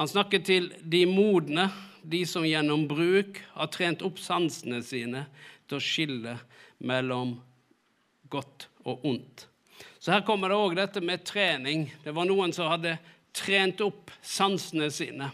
Han 0.00 0.08
snakker 0.08 0.40
til 0.40 0.70
de 0.80 1.02
modne, 1.04 1.66
de 2.00 2.22
som 2.24 2.46
gjennom 2.48 2.86
bruk 2.88 3.42
har 3.52 3.68
trent 3.68 4.00
opp 4.06 4.16
sansene 4.22 4.80
sine 4.80 5.26
til 5.68 5.76
å 5.76 5.84
skille 5.84 6.38
mellom 6.88 7.34
godt 8.32 8.70
og 8.88 9.04
ondt. 9.04 9.44
Så 10.00 10.14
her 10.14 10.24
kommer 10.24 10.48
det 10.48 10.56
òg 10.56 10.78
dette 10.78 11.02
med 11.04 11.26
trening. 11.28 11.90
Det 12.00 12.14
var 12.16 12.24
noen 12.24 12.54
som 12.56 12.70
hadde 12.72 12.96
trent 13.36 13.82
opp 13.84 14.08
sansene 14.24 14.88
sine. 14.88 15.28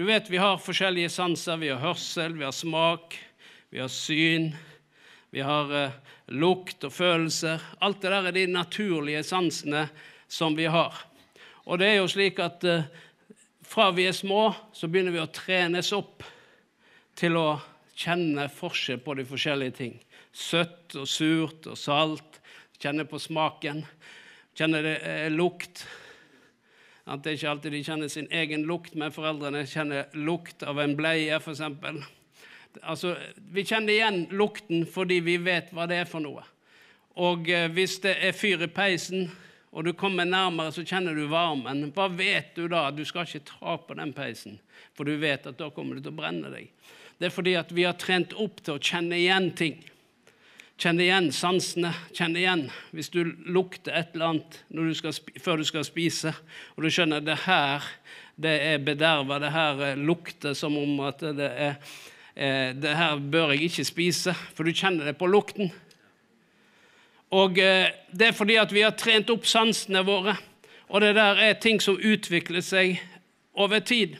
Du 0.00 0.04
vet, 0.04 0.30
Vi 0.30 0.36
har 0.36 0.56
forskjellige 0.56 1.10
sanser. 1.12 1.56
Vi 1.60 1.68
har 1.68 1.76
hørsel, 1.76 2.32
vi 2.32 2.44
har 2.44 2.54
smak, 2.56 3.18
vi 3.68 3.82
har 3.82 3.88
syn. 3.92 4.46
Vi 5.28 5.42
har 5.44 5.74
eh, 5.76 5.98
lukt 6.32 6.86
og 6.88 6.94
følelser. 6.96 7.60
Alt 7.84 8.00
det 8.00 8.08
der 8.14 8.30
er 8.30 8.32
de 8.32 8.46
naturlige 8.48 9.20
sansene 9.28 9.82
som 10.24 10.56
vi 10.56 10.70
har. 10.72 10.96
Og 11.68 11.82
det 11.82 11.90
er 11.90 11.98
jo 11.98 12.08
slik 12.08 12.40
at 12.40 12.64
eh, 12.64 12.88
fra 13.60 13.90
vi 13.92 14.08
er 14.08 14.16
små, 14.16 14.54
så 14.72 14.88
begynner 14.88 15.12
vi 15.12 15.20
å 15.20 15.28
trenes 15.28 15.92
opp 15.92 16.24
til 17.12 17.36
å 17.36 17.60
kjenne 17.92 18.48
forskjell 18.48 19.04
på 19.04 19.20
de 19.20 19.28
forskjellige 19.28 19.78
ting. 19.82 19.98
Søtt 20.32 20.96
og 20.96 21.12
surt 21.12 21.68
og 21.68 21.76
salt. 21.76 22.40
Kjenne 22.80 23.04
på 23.04 23.20
smaken. 23.20 23.84
Kjenne 24.56 24.80
det, 24.80 25.00
eh, 25.04 25.26
lukt. 25.28 25.84
At 27.10 27.24
det 27.24 27.32
er 27.32 27.38
ikke 27.38 27.50
alltid 27.50 27.74
de 27.74 27.82
kjenner 27.82 28.10
sin 28.12 28.28
egen 28.30 28.64
lukt, 28.68 28.94
men 28.94 29.10
foreldrene 29.14 29.64
kjenner 29.66 30.10
lukt 30.14 30.62
av 30.62 30.78
en 30.78 30.94
bleie, 30.98 31.40
f.eks. 31.40 31.62
Altså, 32.86 33.16
vi 33.50 33.64
kjenner 33.66 33.96
igjen 33.96 34.20
lukten 34.38 34.84
fordi 34.86 35.18
vi 35.26 35.34
vet 35.42 35.72
hva 35.74 35.88
det 35.90 36.04
er 36.04 36.10
for 36.10 36.22
noe. 36.22 36.44
Og 37.18 37.50
eh, 37.50 37.66
hvis 37.74 37.98
det 38.04 38.14
er 38.22 38.36
fyr 38.36 38.62
i 38.62 38.70
peisen, 38.70 39.26
og 39.70 39.86
du 39.86 39.92
kommer 39.94 40.26
nærmere, 40.26 40.72
så 40.74 40.84
kjenner 40.86 41.14
du 41.14 41.26
varmen. 41.30 41.88
Hva 41.94 42.08
vet 42.14 42.54
du 42.56 42.66
da? 42.70 42.88
Du 42.94 43.02
skal 43.06 43.26
ikke 43.26 43.46
ta 43.50 43.76
på 43.78 43.96
den 43.98 44.14
peisen, 44.14 44.58
for 44.94 45.06
du 45.06 45.16
vet 45.18 45.46
at 45.46 45.58
da 45.58 45.70
kommer 45.74 45.98
det 45.98 46.06
til 46.06 46.14
å 46.14 46.20
brenne 46.22 46.50
deg. 46.54 46.70
Det 47.18 47.28
er 47.28 47.34
fordi 47.34 47.54
at 47.58 47.74
vi 47.74 47.84
har 47.84 47.98
trent 48.00 48.32
opp 48.38 48.62
til 48.64 48.78
å 48.78 48.82
kjenne 48.82 49.18
igjen 49.18 49.50
ting. 49.58 49.82
Kjenn 50.80 51.00
igjen 51.02 51.26
sansene. 51.36 51.90
Kjenn 52.16 52.38
igjen 52.40 52.62
hvis 52.96 53.10
du 53.12 53.18
lukter 53.44 53.92
et 53.98 54.14
eller 54.14 54.30
annet 54.30 54.54
du 54.72 55.10
før 55.42 55.60
du 55.60 55.66
skal 55.68 55.84
spise, 55.84 56.32
og 56.72 56.86
du 56.86 56.88
skjønner 56.88 57.20
det 57.20 57.36
her 57.44 57.84
det 58.40 58.54
er 58.64 58.80
bederva, 58.80 59.36
det 59.42 59.50
her 59.52 59.82
eh, 59.84 60.00
lukter 60.00 60.56
som 60.56 60.78
om 60.80 61.02
at 61.04 61.20
det 61.36 61.50
er 61.50 61.74
eh, 62.32 62.72
Det 62.72 62.96
her 62.96 63.20
bør 63.20 63.52
jeg 63.52 63.68
ikke 63.68 63.84
spise, 63.84 64.32
for 64.56 64.64
du 64.64 64.72
kjenner 64.72 65.10
det 65.10 65.18
på 65.20 65.28
lukten. 65.28 65.68
Og 67.36 67.60
eh, 67.60 67.92
det 68.16 68.30
er 68.30 68.38
fordi 68.38 68.56
at 68.56 68.72
vi 68.72 68.86
har 68.86 68.96
trent 68.96 69.28
opp 69.28 69.44
sansene 69.44 70.00
våre, 70.06 70.38
og 70.88 71.04
det 71.04 71.12
der 71.20 71.44
er 71.44 71.60
ting 71.60 71.82
som 71.84 72.00
utvikler 72.00 72.64
seg 72.64 72.96
over 73.52 73.84
tid. 73.84 74.16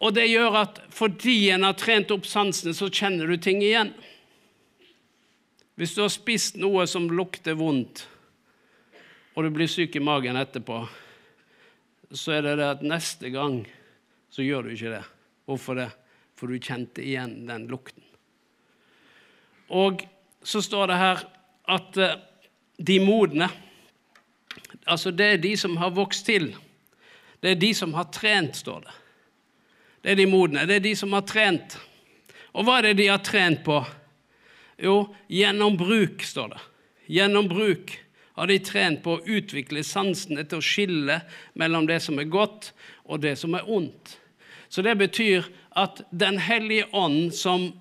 Og 0.00 0.14
det 0.16 0.30
gjør 0.30 0.62
at 0.64 0.80
fordi 0.94 1.50
en 1.52 1.68
har 1.68 1.76
trent 1.76 2.10
opp 2.14 2.24
sansene, 2.24 2.72
så 2.72 2.88
kjenner 2.88 3.28
du 3.28 3.36
ting 3.36 3.60
igjen. 3.60 3.92
Hvis 5.78 5.92
du 5.94 6.00
har 6.02 6.10
spist 6.10 6.56
noe 6.58 6.88
som 6.90 7.04
lukter 7.06 7.54
vondt, 7.54 8.00
og 9.38 9.44
du 9.46 9.52
blir 9.54 9.68
syk 9.70 9.94
i 9.94 10.02
magen 10.02 10.34
etterpå, 10.34 10.80
så 12.10 12.32
er 12.34 12.42
det 12.42 12.54
det 12.58 12.66
at 12.66 12.80
neste 12.82 13.30
gang 13.30 13.60
så 14.34 14.42
gjør 14.42 14.66
du 14.66 14.72
ikke 14.74 14.90
det. 14.96 15.04
Hvorfor 15.46 15.78
det? 15.78 15.86
For 16.34 16.50
du 16.50 16.58
kjente 16.58 17.04
igjen 17.04 17.44
den 17.46 17.68
lukten. 17.70 18.02
Og 19.70 20.02
så 20.42 20.64
står 20.66 20.90
det 20.90 20.98
her 20.98 21.22
at 21.70 22.00
eh, 22.02 22.18
de 22.78 22.98
modne 23.04 23.50
Altså, 24.88 25.10
det 25.12 25.26
er 25.26 25.40
de 25.42 25.50
som 25.60 25.74
har 25.76 25.90
vokst 25.92 26.24
til. 26.24 26.46
Det 27.44 27.50
er 27.50 27.58
de 27.60 27.68
som 27.76 27.92
har 27.92 28.06
trent, 28.08 28.56
står 28.56 28.80
det. 28.86 28.94
Det 30.00 30.10
er 30.14 30.16
de 30.16 30.24
modne. 30.26 30.62
Det 30.64 30.78
er 30.78 30.84
de 30.86 30.94
som 30.96 31.12
har 31.12 31.26
trent. 31.28 31.76
Og 32.56 32.64
hva 32.64 32.78
er 32.78 32.88
det 32.88 32.94
de 33.02 33.10
har 33.10 33.20
trent 33.20 33.60
på? 33.66 33.82
Jo, 34.78 35.14
gjennom 35.28 35.76
bruk, 35.76 36.22
står 36.22 36.48
det. 36.48 36.60
Gjennom 37.06 37.48
bruk 37.48 37.96
har 38.38 38.46
de 38.46 38.58
trent 38.62 39.02
på 39.02 39.16
å 39.16 39.24
utvikle 39.26 39.82
sansene 39.82 40.44
til 40.46 40.60
å 40.60 40.64
skille 40.64 41.16
mellom 41.58 41.88
det 41.88 41.98
som 42.04 42.20
er 42.22 42.28
godt, 42.30 42.70
og 43.02 43.24
det 43.24 43.34
som 43.40 43.56
er 43.58 43.66
ondt. 43.66 44.14
Så 44.68 44.84
det 44.86 44.94
betyr 45.00 45.48
at 45.78 46.02
Den 46.10 46.38
hellige 46.38 46.86
ånd 46.92 47.34
som 47.34 47.72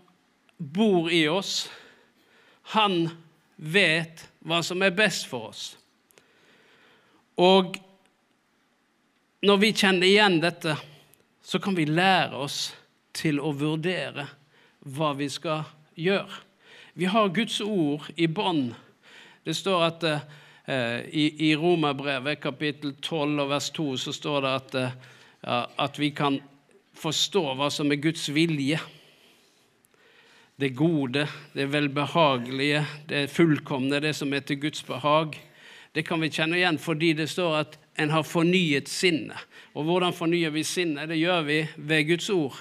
bor 0.57 1.11
i 1.13 1.27
oss, 1.29 1.69
han 2.73 3.09
vet 3.55 4.25
hva 4.45 4.63
som 4.65 4.81
er 4.81 4.95
best 4.95 5.27
for 5.29 5.51
oss. 5.51 5.77
Og 7.37 7.77
når 9.45 9.61
vi 9.61 9.71
kjenner 9.77 10.07
igjen 10.09 10.39
dette, 10.41 10.73
så 11.45 11.61
kan 11.61 11.77
vi 11.77 11.85
lære 11.85 12.37
oss 12.37 12.71
til 13.13 13.37
å 13.39 13.53
vurdere 13.53 14.25
hva 14.81 15.13
vi 15.17 15.29
skal 15.29 15.65
gjøre. 15.93 16.46
Vi 16.97 17.05
har 17.05 17.29
Guds 17.29 17.61
ord 17.61 18.01
i 18.15 18.27
bånd. 18.27 18.71
Det 19.43 19.53
står 19.53 19.83
at 19.85 20.03
eh, 20.03 21.01
i, 21.13 21.25
i 21.45 21.55
Romerbrevet 21.55 22.39
kapittel 22.41 22.95
12 23.05 23.43
og 23.43 23.51
vers 23.51 23.67
2 23.75 23.85
så 24.01 24.13
står 24.17 24.39
det 24.41 24.53
at, 24.57 24.77
eh, 24.81 25.67
at 25.85 25.99
vi 26.01 26.09
kan 26.09 26.39
forstå 26.97 27.43
hva 27.59 27.67
som 27.69 27.93
er 27.93 28.01
Guds 28.01 28.23
vilje. 28.33 28.79
Det 30.57 30.71
gode, 30.73 31.27
det 31.53 31.67
velbehagelige, 31.69 32.81
det 33.05 33.27
fullkomne, 33.29 34.01
det 34.01 34.15
som 34.17 34.33
er 34.33 34.41
til 34.41 34.57
Guds 34.65 34.81
behag. 34.87 35.37
Det 35.93 36.01
kan 36.07 36.17
vi 36.25 36.31
kjenne 36.33 36.57
igjen 36.57 36.81
fordi 36.81 37.11
det 37.21 37.29
står 37.29 37.59
at 37.59 37.77
en 38.01 38.15
har 38.15 38.25
fornyet 38.25 38.89
sinnet. 38.89 39.37
Og 39.77 39.85
hvordan 39.85 40.17
fornyer 40.17 40.49
vi 40.49 40.65
sinnet? 40.65 41.13
Det 41.13 41.21
gjør 41.21 41.45
vi 41.45 41.61
ved 41.77 42.09
Guds 42.09 42.33
ord. 42.33 42.57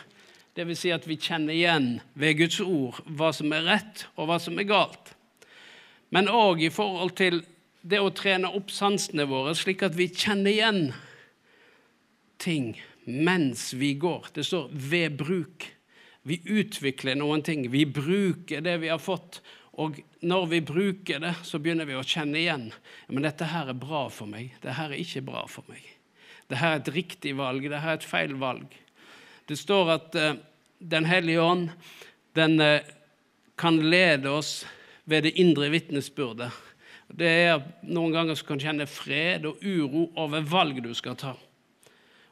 Dvs. 0.56 0.80
Si 0.80 0.92
at 0.94 1.04
vi 1.08 1.18
kjenner 1.20 1.52
igjen 1.52 1.88
ved 2.16 2.38
Guds 2.40 2.60
ord 2.64 3.02
hva 3.04 3.32
som 3.36 3.52
er 3.52 3.66
rett, 3.68 4.06
og 4.16 4.30
hva 4.30 4.40
som 4.40 4.56
er 4.58 4.68
galt. 4.68 5.12
Men 6.14 6.30
òg 6.32 6.62
i 6.64 6.72
forhold 6.72 7.16
til 7.18 7.42
det 7.86 8.00
å 8.02 8.12
trene 8.14 8.50
opp 8.56 8.72
sansene 8.74 9.26
våre, 9.28 9.54
slik 9.54 9.84
at 9.86 9.94
vi 9.98 10.08
kjenner 10.10 10.50
igjen 10.50 10.82
ting 12.42 12.74
mens 13.06 13.70
vi 13.76 13.94
går. 13.94 14.32
Det 14.34 14.44
står 14.46 14.68
'ved 14.72 15.16
bruk'. 15.16 15.70
Vi 16.26 16.40
utvikler 16.44 17.14
noen 17.14 17.42
ting. 17.42 17.70
Vi 17.70 17.84
bruker 17.84 18.60
det 18.60 18.80
vi 18.80 18.88
har 18.88 18.98
fått. 18.98 19.40
Og 19.78 20.00
når 20.22 20.46
vi 20.46 20.60
bruker 20.60 21.20
det, 21.20 21.34
så 21.42 21.58
begynner 21.58 21.86
vi 21.86 21.94
å 21.94 22.02
kjenne 22.02 22.40
igjen. 22.40 22.72
Men 23.08 23.22
dette 23.22 23.44
her 23.44 23.68
er 23.68 23.78
bra 23.78 24.08
for 24.08 24.26
meg. 24.26 24.56
Dette 24.62 24.74
er 24.74 24.96
ikke 24.96 25.22
bra 25.22 25.46
for 25.46 25.62
meg. 25.68 25.84
Dette 26.48 26.64
er 26.64 26.76
et 26.80 26.94
riktig 26.94 27.36
valg. 27.36 27.62
Dette 27.62 27.84
er 27.84 28.00
et 28.00 28.04
feil 28.04 28.34
valg. 28.34 28.74
Det 29.46 29.58
står 29.58 29.90
at 29.94 30.18
uh, 30.18 30.36
Den 30.78 31.06
hellige 31.08 31.40
ånd 31.40 31.70
den 32.36 32.60
uh, 32.60 32.80
kan 33.56 33.78
lede 33.80 34.28
oss 34.28 34.66
ved 35.04 35.22
det 35.24 35.38
indre 35.40 35.70
vitnesbyrdet. 35.72 36.50
Det 37.08 37.28
er 37.46 37.62
noen 37.86 38.12
ganger 38.12 38.36
som 38.36 38.50
kan 38.50 38.60
kjenne 38.60 38.86
fred 38.90 39.46
og 39.48 39.62
uro 39.62 40.10
over 40.18 40.44
valget 40.44 40.84
du 40.84 40.92
skal 40.94 41.16
ta. 41.16 41.32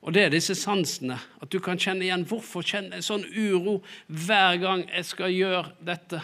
Og 0.05 0.13
det 0.13 0.27
er 0.27 0.33
disse 0.35 0.55
sansene. 0.59 1.17
At 1.41 1.49
du 1.53 1.61
kan 1.65 1.81
kjenne 1.81 2.05
igjen 2.05 2.27
hvorfor 2.29 2.67
kjenner 2.67 2.99
jeg 2.99 3.07
sånn 3.07 3.25
uro 3.25 3.79
hver 4.07 4.59
gang 4.61 4.85
jeg 4.91 5.07
skal 5.09 5.33
gjøre 5.33 5.71
dette. 5.81 6.21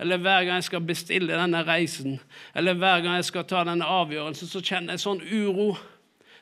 Eller 0.00 0.22
hver 0.22 0.46
gang 0.46 0.62
jeg 0.62 0.70
skal 0.70 0.86
bestille 0.88 1.36
denne 1.36 1.60
reisen, 1.68 2.16
eller 2.56 2.78
hver 2.80 3.02
gang 3.04 3.18
jeg 3.18 3.26
skal 3.28 3.44
ta 3.44 3.66
denne 3.68 3.84
avgjørelsen, 3.84 4.48
så 4.48 4.62
kjenner 4.64 4.96
jeg 4.96 5.02
sånn 5.02 5.20
uro. 5.20 5.74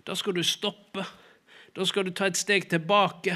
Da 0.06 0.14
skal 0.14 0.36
du 0.36 0.44
stoppe. 0.46 1.02
Da 1.74 1.86
skal 1.86 2.06
du 2.06 2.12
ta 2.14 2.28
et 2.30 2.38
steg 2.38 2.68
tilbake. 2.70 3.34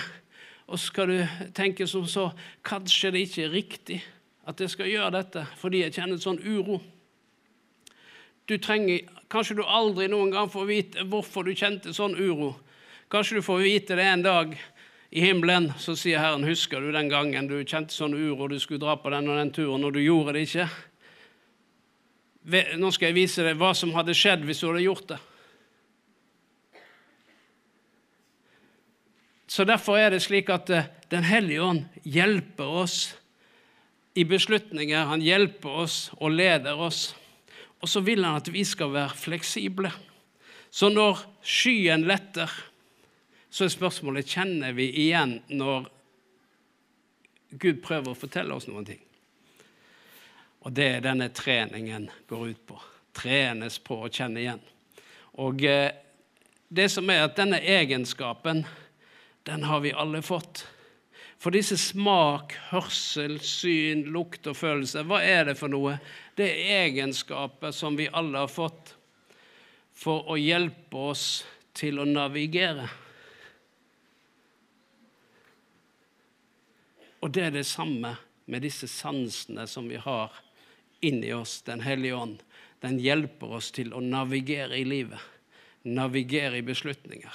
Og 0.72 0.80
skal 0.80 1.10
du 1.10 1.18
tenke 1.54 1.86
som 1.86 2.06
så 2.08 2.30
Kanskje 2.64 3.12
det 3.12 3.26
ikke 3.26 3.44
er 3.44 3.52
riktig 3.52 4.00
at 4.48 4.58
jeg 4.58 4.72
skal 4.72 4.90
gjøre 4.90 5.14
dette 5.20 5.44
fordi 5.60 5.84
jeg 5.84 5.94
kjenner 5.94 6.18
sånn 6.18 6.40
uro. 6.42 6.80
Du 8.48 8.56
trenger, 8.58 9.04
Kanskje 9.30 9.60
du 9.60 9.62
aldri 9.64 10.08
noen 10.10 10.32
gang 10.32 10.50
får 10.50 10.66
vite 10.68 11.04
hvorfor 11.08 11.46
du 11.46 11.54
kjente 11.54 11.92
sånn 11.94 12.16
uro. 12.18 12.54
Kanskje 13.12 13.38
du 13.38 13.44
får 13.44 13.62
vite 13.62 13.96
det 13.96 14.08
en 14.08 14.24
dag 14.24 14.56
i 15.12 15.20
himmelen. 15.20 15.70
Så 15.78 15.94
sier 15.96 16.18
Herren, 16.18 16.44
'Husker 16.44 16.80
du 16.80 16.92
den 16.92 17.08
gangen 17.08 17.46
du 17.46 17.64
kjente 17.64 17.92
sånn 17.92 18.16
uro, 18.16 18.48
du 18.48 18.58
skulle 18.58 18.80
dra 18.80 18.96
på 18.96 19.10
den 19.10 19.28
og 19.28 19.36
den 19.36 19.52
turen, 19.52 19.84
og 19.84 19.92
du 19.92 20.00
gjorde 20.00 20.32
det 20.32 20.48
ikke?' 20.48 20.68
Nå 22.76 22.90
skal 22.90 23.06
jeg 23.06 23.14
vise 23.14 23.44
deg 23.44 23.56
hva 23.56 23.74
som 23.74 23.92
hadde 23.94 24.16
skjedd 24.16 24.42
hvis 24.42 24.60
du 24.60 24.66
hadde 24.66 24.82
gjort 24.82 25.08
det. 25.08 25.18
Så 29.52 29.64
Derfor 29.68 29.98
er 30.00 30.14
det 30.14 30.22
slik 30.24 30.48
at 30.48 30.70
eh, 30.72 30.88
Den 31.12 31.26
hellige 31.28 31.60
ånd 31.60 31.82
hjelper 32.08 32.64
oss 32.64 33.18
i 34.16 34.24
beslutninger. 34.24 35.04
Han 35.10 35.20
hjelper 35.20 35.82
oss 35.82 35.96
og 36.16 36.32
leder 36.32 36.78
oss. 36.80 37.10
Og 37.84 37.88
så 37.88 38.00
vil 38.00 38.24
han 38.24 38.38
at 38.40 38.48
vi 38.48 38.64
skal 38.64 38.94
være 38.94 39.12
fleksible. 39.12 39.90
Så 40.72 40.88
når 40.88 41.20
skyen 41.44 42.06
letter, 42.08 42.48
så 43.52 43.66
er 43.66 43.74
spørsmålet 43.74 44.32
kjenner 44.32 44.72
vi 44.72 44.88
igjen 45.04 45.42
når 45.52 45.90
Gud 47.52 47.82
prøver 47.84 48.14
å 48.14 48.16
fortelle 48.16 48.56
oss 48.56 48.70
noen 48.70 48.88
ting. 48.88 49.02
Og 50.64 50.72
det 50.72 50.86
er 50.94 51.04
denne 51.04 51.28
treningen 51.28 52.08
går 52.30 52.54
ut 52.54 52.62
på. 52.72 52.80
Trenes 53.20 53.76
på 53.84 54.00
å 54.00 54.08
kjenne 54.08 54.40
igjen. 54.40 54.64
Og 55.44 55.60
eh, 55.68 55.90
det 56.72 56.88
som 56.88 57.12
er 57.12 57.26
at 57.26 57.36
denne 57.36 57.60
egenskapen, 57.60 58.64
den 59.48 59.64
har 59.64 59.80
vi 59.80 59.92
alle 59.92 60.22
fått. 60.22 60.66
For 61.42 61.50
disse 61.50 61.76
smak, 61.80 62.54
hørsel, 62.70 63.40
syn, 63.42 64.04
lukt 64.14 64.46
og 64.46 64.54
følelse, 64.56 65.02
hva 65.02 65.18
er 65.26 65.48
det 65.50 65.56
for 65.58 65.72
noe? 65.72 65.96
Det 66.38 66.46
er 66.46 66.84
egenskaper 66.84 67.74
som 67.74 67.98
vi 67.98 68.06
alle 68.06 68.44
har 68.44 68.52
fått 68.52 68.94
for 69.92 70.30
å 70.30 70.36
hjelpe 70.38 71.08
oss 71.10 71.42
til 71.74 71.98
å 71.98 72.06
navigere. 72.06 72.86
Og 77.22 77.30
det 77.34 77.48
er 77.48 77.56
det 77.58 77.66
samme 77.66 78.14
med 78.50 78.62
disse 78.62 78.88
sansene 78.90 79.66
som 79.70 79.88
vi 79.90 79.98
har 79.98 80.30
inni 81.02 81.32
oss, 81.34 81.62
Den 81.62 81.80
hellige 81.80 82.14
ånd. 82.14 82.42
Den 82.80 82.98
hjelper 82.98 83.58
oss 83.58 83.70
til 83.74 83.92
å 83.94 84.00
navigere 84.00 84.78
i 84.78 84.84
livet. 84.84 85.20
Navigere 85.82 86.58
i 86.58 86.66
beslutninger. 86.66 87.34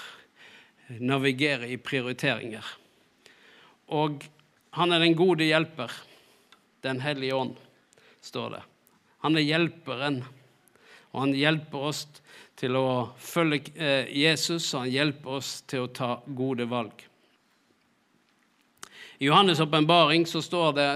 Navigere 0.87 1.67
i 1.67 1.77
prioriteringer. 1.77 2.65
Og 3.91 4.23
han 4.77 4.93
er 4.93 5.03
den 5.03 5.17
gode 5.17 5.47
hjelper. 5.47 5.91
Den 6.85 7.01
hellige 7.01 7.35
ånd, 7.35 7.55
står 8.21 8.55
det. 8.55 8.63
Han 9.25 9.35
er 9.35 9.43
hjelperen, 9.43 10.21
og 11.11 11.21
han 11.23 11.33
hjelper 11.35 11.89
oss 11.89 12.05
til 12.57 12.77
å 12.77 13.13
følge 13.19 13.73
eh, 13.75 14.09
Jesus, 14.17 14.69
og 14.73 14.85
han 14.85 14.93
hjelper 14.93 15.39
oss 15.39 15.51
til 15.69 15.85
å 15.85 15.91
ta 15.93 16.11
gode 16.25 16.67
valg. 16.69 17.03
I 19.17 19.25
Johannes' 19.25 19.61
åpenbaring 19.61 20.27
så, 20.29 20.41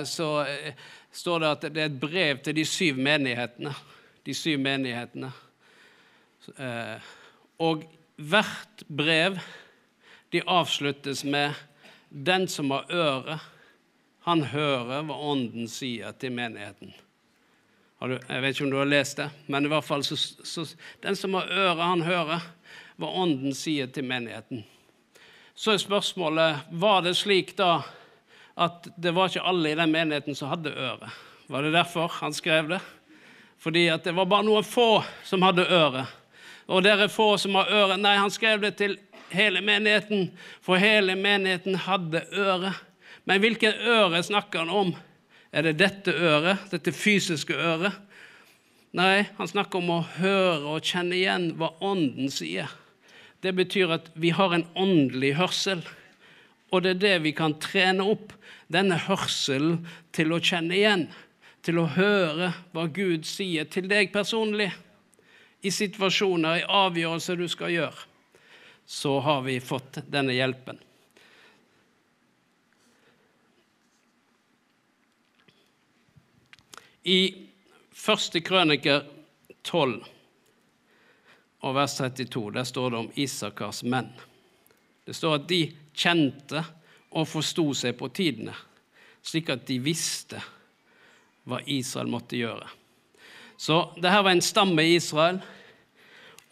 så 0.06 0.30
eh, 0.46 0.74
står 1.12 1.40
det 1.42 1.50
at 1.50 1.66
det 1.74 1.82
er 1.82 1.90
et 1.90 2.02
brev 2.02 2.44
til 2.46 2.58
de 2.58 2.66
syv 2.66 3.02
menighetene. 3.02 3.74
De 4.26 4.36
syv 4.38 4.62
menighetene. 4.62 5.32
Eh, 6.58 7.10
og 7.62 7.88
hvert 8.22 8.86
brev 8.90 9.42
de 10.32 10.42
avsluttes 10.48 11.24
med 11.24 11.54
'Den 12.10 12.48
som 12.48 12.72
har 12.72 12.86
øre, 12.90 13.40
han 14.20 14.42
hører 14.42 15.04
hva 15.04 15.16
Ånden 15.16 15.68
sier 15.68 16.12
til 16.12 16.32
menigheten'. 16.32 16.94
Du, 18.02 18.18
jeg 18.30 18.42
vet 18.42 18.56
ikke 18.56 18.64
om 18.64 18.72
du 18.72 18.78
har 18.78 18.90
lest 18.90 19.18
det, 19.18 19.30
men 19.48 19.66
i 19.66 19.70
hvert 19.70 19.86
fall 19.86 20.04
så, 20.04 20.16
så 20.18 20.66
den 21.04 21.16
som 21.16 21.34
har 21.34 21.46
øre, 21.46 21.82
han 21.82 22.02
hører 22.02 22.42
hva 22.98 23.08
Ånden 23.08 23.54
sier 23.54 23.88
til 23.88 24.04
menigheten. 24.04 24.64
Så 25.56 25.76
er 25.76 25.78
spørsmålet 25.78 26.72
var 26.72 27.02
det 27.06 27.14
slik 27.20 27.54
da 27.58 27.84
at 28.58 28.88
det 28.98 29.14
var 29.14 29.30
ikke 29.30 29.46
alle 29.46 29.72
i 29.72 29.78
den 29.78 29.92
menigheten 29.94 30.36
som 30.36 30.50
hadde 30.50 30.74
øre. 30.74 31.12
Var 31.48 31.62
det 31.62 31.76
derfor 31.76 32.08
han 32.22 32.34
skrev 32.34 32.70
det? 32.70 32.82
Fordi 33.62 33.88
at 33.94 34.04
det 34.04 34.16
var 34.18 34.26
bare 34.26 34.48
noen 34.48 34.66
få 34.66 35.04
som 35.24 35.46
hadde 35.46 35.68
øre. 35.70 36.08
Og 36.72 36.84
dere 36.84 37.10
få 37.12 37.36
som 37.38 37.56
har 37.60 37.70
øre 37.70 37.98
Nei, 38.00 38.16
han 38.18 38.34
skrev 38.34 38.62
det 38.64 38.76
til 38.80 38.98
hele 39.36 39.62
menigheten, 39.66 40.30
for 40.62 40.82
hele 40.82 41.16
menigheten 41.16 41.76
hadde 41.88 42.24
øre. 42.34 42.74
Men 43.26 43.42
hvilket 43.44 43.82
øre 43.88 44.24
snakker 44.24 44.66
han 44.66 44.70
om? 44.70 44.94
Er 45.52 45.68
det 45.68 45.80
dette 45.82 46.14
øret, 46.16 46.70
dette 46.72 46.94
fysiske 46.96 47.54
øret? 47.54 47.98
Nei, 48.96 49.24
han 49.38 49.48
snakker 49.48 49.80
om 49.80 49.92
å 49.94 50.04
høre 50.18 50.76
og 50.76 50.84
kjenne 50.84 51.16
igjen 51.16 51.54
hva 51.60 51.72
Ånden 51.84 52.32
sier. 52.32 52.68
Det 53.42 53.54
betyr 53.56 53.94
at 53.96 54.12
vi 54.20 54.34
har 54.36 54.54
en 54.54 54.68
åndelig 54.76 55.34
hørsel. 55.40 55.82
Og 56.72 56.84
det 56.84 56.96
er 56.96 57.02
det 57.02 57.16
vi 57.26 57.34
kan 57.36 57.56
trene 57.60 58.06
opp, 58.08 58.36
denne 58.72 58.96
hørselen 59.08 59.82
til 60.16 60.32
å 60.32 60.40
kjenne 60.40 60.76
igjen. 60.78 61.08
Til 61.66 61.82
å 61.82 61.90
høre 61.96 62.52
hva 62.72 62.88
Gud 62.92 63.28
sier 63.28 63.68
til 63.72 63.90
deg 63.92 64.14
personlig. 64.14 64.70
I 65.62 65.72
situasjoner, 65.72 66.62
i 66.62 66.68
avgjørelser 66.68 67.40
du 67.40 67.48
skal 67.52 67.74
gjøre. 67.74 68.11
Så 68.86 69.20
har 69.20 69.42
vi 69.42 69.60
fått 69.60 70.02
denne 70.12 70.34
hjelpen. 70.36 70.80
I 77.04 77.48
første 77.92 78.42
krøniker 78.46 79.08
12 79.64 80.02
og 81.62 81.76
vers 81.78 81.96
32 81.98 82.44
der 82.58 82.68
står 82.68 82.92
det 82.92 83.00
om 83.00 83.10
Isakars 83.16 83.82
menn. 83.84 84.12
Det 85.06 85.16
står 85.18 85.40
at 85.40 85.48
de 85.50 85.62
kjente 85.98 86.62
og 87.12 87.28
forsto 87.28 87.72
seg 87.76 87.98
på 88.00 88.10
tidene, 88.14 88.54
slik 89.26 89.50
at 89.52 89.66
de 89.68 89.80
visste 89.84 90.40
hva 91.50 91.60
Israel 91.66 92.12
måtte 92.12 92.38
gjøre. 92.40 92.70
Så 93.58 93.82
dette 93.98 94.22
var 94.22 94.32
en 94.32 94.46
stamme 94.46 94.86
i 94.86 94.96
Israel, 94.96 95.42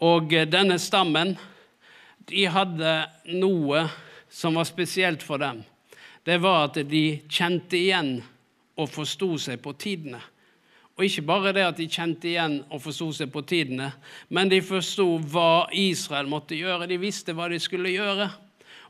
og 0.05 0.33
denne 0.51 0.77
stammen 0.79 1.35
de 2.29 2.45
hadde 2.49 2.93
noe 3.35 3.85
som 4.29 4.57
var 4.57 4.67
spesielt 4.69 5.23
for 5.25 5.41
dem. 5.41 5.63
Det 6.23 6.37
var 6.41 6.67
at 6.67 6.81
de 6.89 7.03
kjente 7.29 7.77
igjen 7.79 8.19
og 8.79 8.91
forsto 8.91 9.33
seg 9.41 9.61
på 9.63 9.73
tidene. 9.79 10.21
Og 10.99 11.05
ikke 11.07 11.23
bare 11.29 11.53
det 11.55 11.63
at 11.63 11.77
de 11.79 11.87
kjente 11.87 12.27
igjen 12.27 12.57
og 12.67 12.81
forsto 12.83 13.07
seg 13.15 13.29
på 13.31 13.41
tidene, 13.47 13.93
men 14.27 14.51
de 14.51 14.59
forsto 14.59 15.05
hva 15.31 15.69
Israel 15.71 16.27
måtte 16.27 16.57
gjøre. 16.59 16.89
De 16.91 16.97
visste 16.99 17.31
hva 17.35 17.47
de 17.47 17.59
skulle 17.63 17.93
gjøre. 17.93 18.27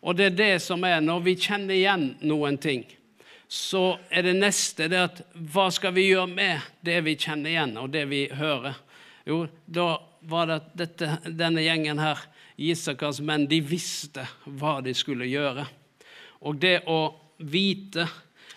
Og 0.01 0.17
det 0.17 0.31
er 0.31 0.37
det 0.39 0.55
som 0.63 0.81
er 0.87 1.03
når 1.05 1.21
vi 1.27 1.35
kjenner 1.37 1.75
igjen 1.75 2.07
noen 2.25 2.57
ting, 2.57 2.81
så 3.49 3.97
er 4.09 4.25
det 4.25 4.35
neste 4.37 4.87
det 4.89 4.99
at 5.01 5.21
hva 5.53 5.67
skal 5.73 5.93
vi 5.95 6.07
gjøre 6.09 6.29
med 6.31 6.65
det 6.85 6.99
vi 7.05 7.15
kjenner 7.17 7.49
igjen, 7.49 7.77
og 7.81 7.89
det 7.93 8.05
vi 8.09 8.23
hører? 8.33 8.77
Jo, 9.25 9.43
da 9.65 9.87
var 10.29 10.49
det 10.49 10.87
at 10.87 11.05
denne 11.37 11.63
gjengen 11.65 12.01
her, 12.01 12.21
Isakars 12.59 13.21
menn, 13.23 13.47
de 13.47 13.61
visste 13.63 14.25
hva 14.59 14.79
de 14.83 14.93
skulle 14.97 15.29
gjøre. 15.29 15.63
Og 16.43 16.59
det 16.59 16.81
å 16.91 17.15
vite 17.39 18.07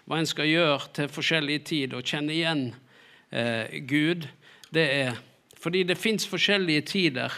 hva 0.05 0.19
en 0.19 0.27
skal 0.27 0.51
gjøre 0.51 0.91
til 0.97 1.13
forskjellig 1.13 1.61
tid, 1.69 1.95
og 1.95 2.07
kjenne 2.07 2.35
igjen 2.35 2.65
eh, 3.31 3.79
Gud, 3.87 4.27
det 4.75 4.89
er 5.05 5.21
fordi 5.63 5.85
det 5.87 6.01
fins 6.01 6.27
forskjellige 6.27 6.83
tider 6.91 7.35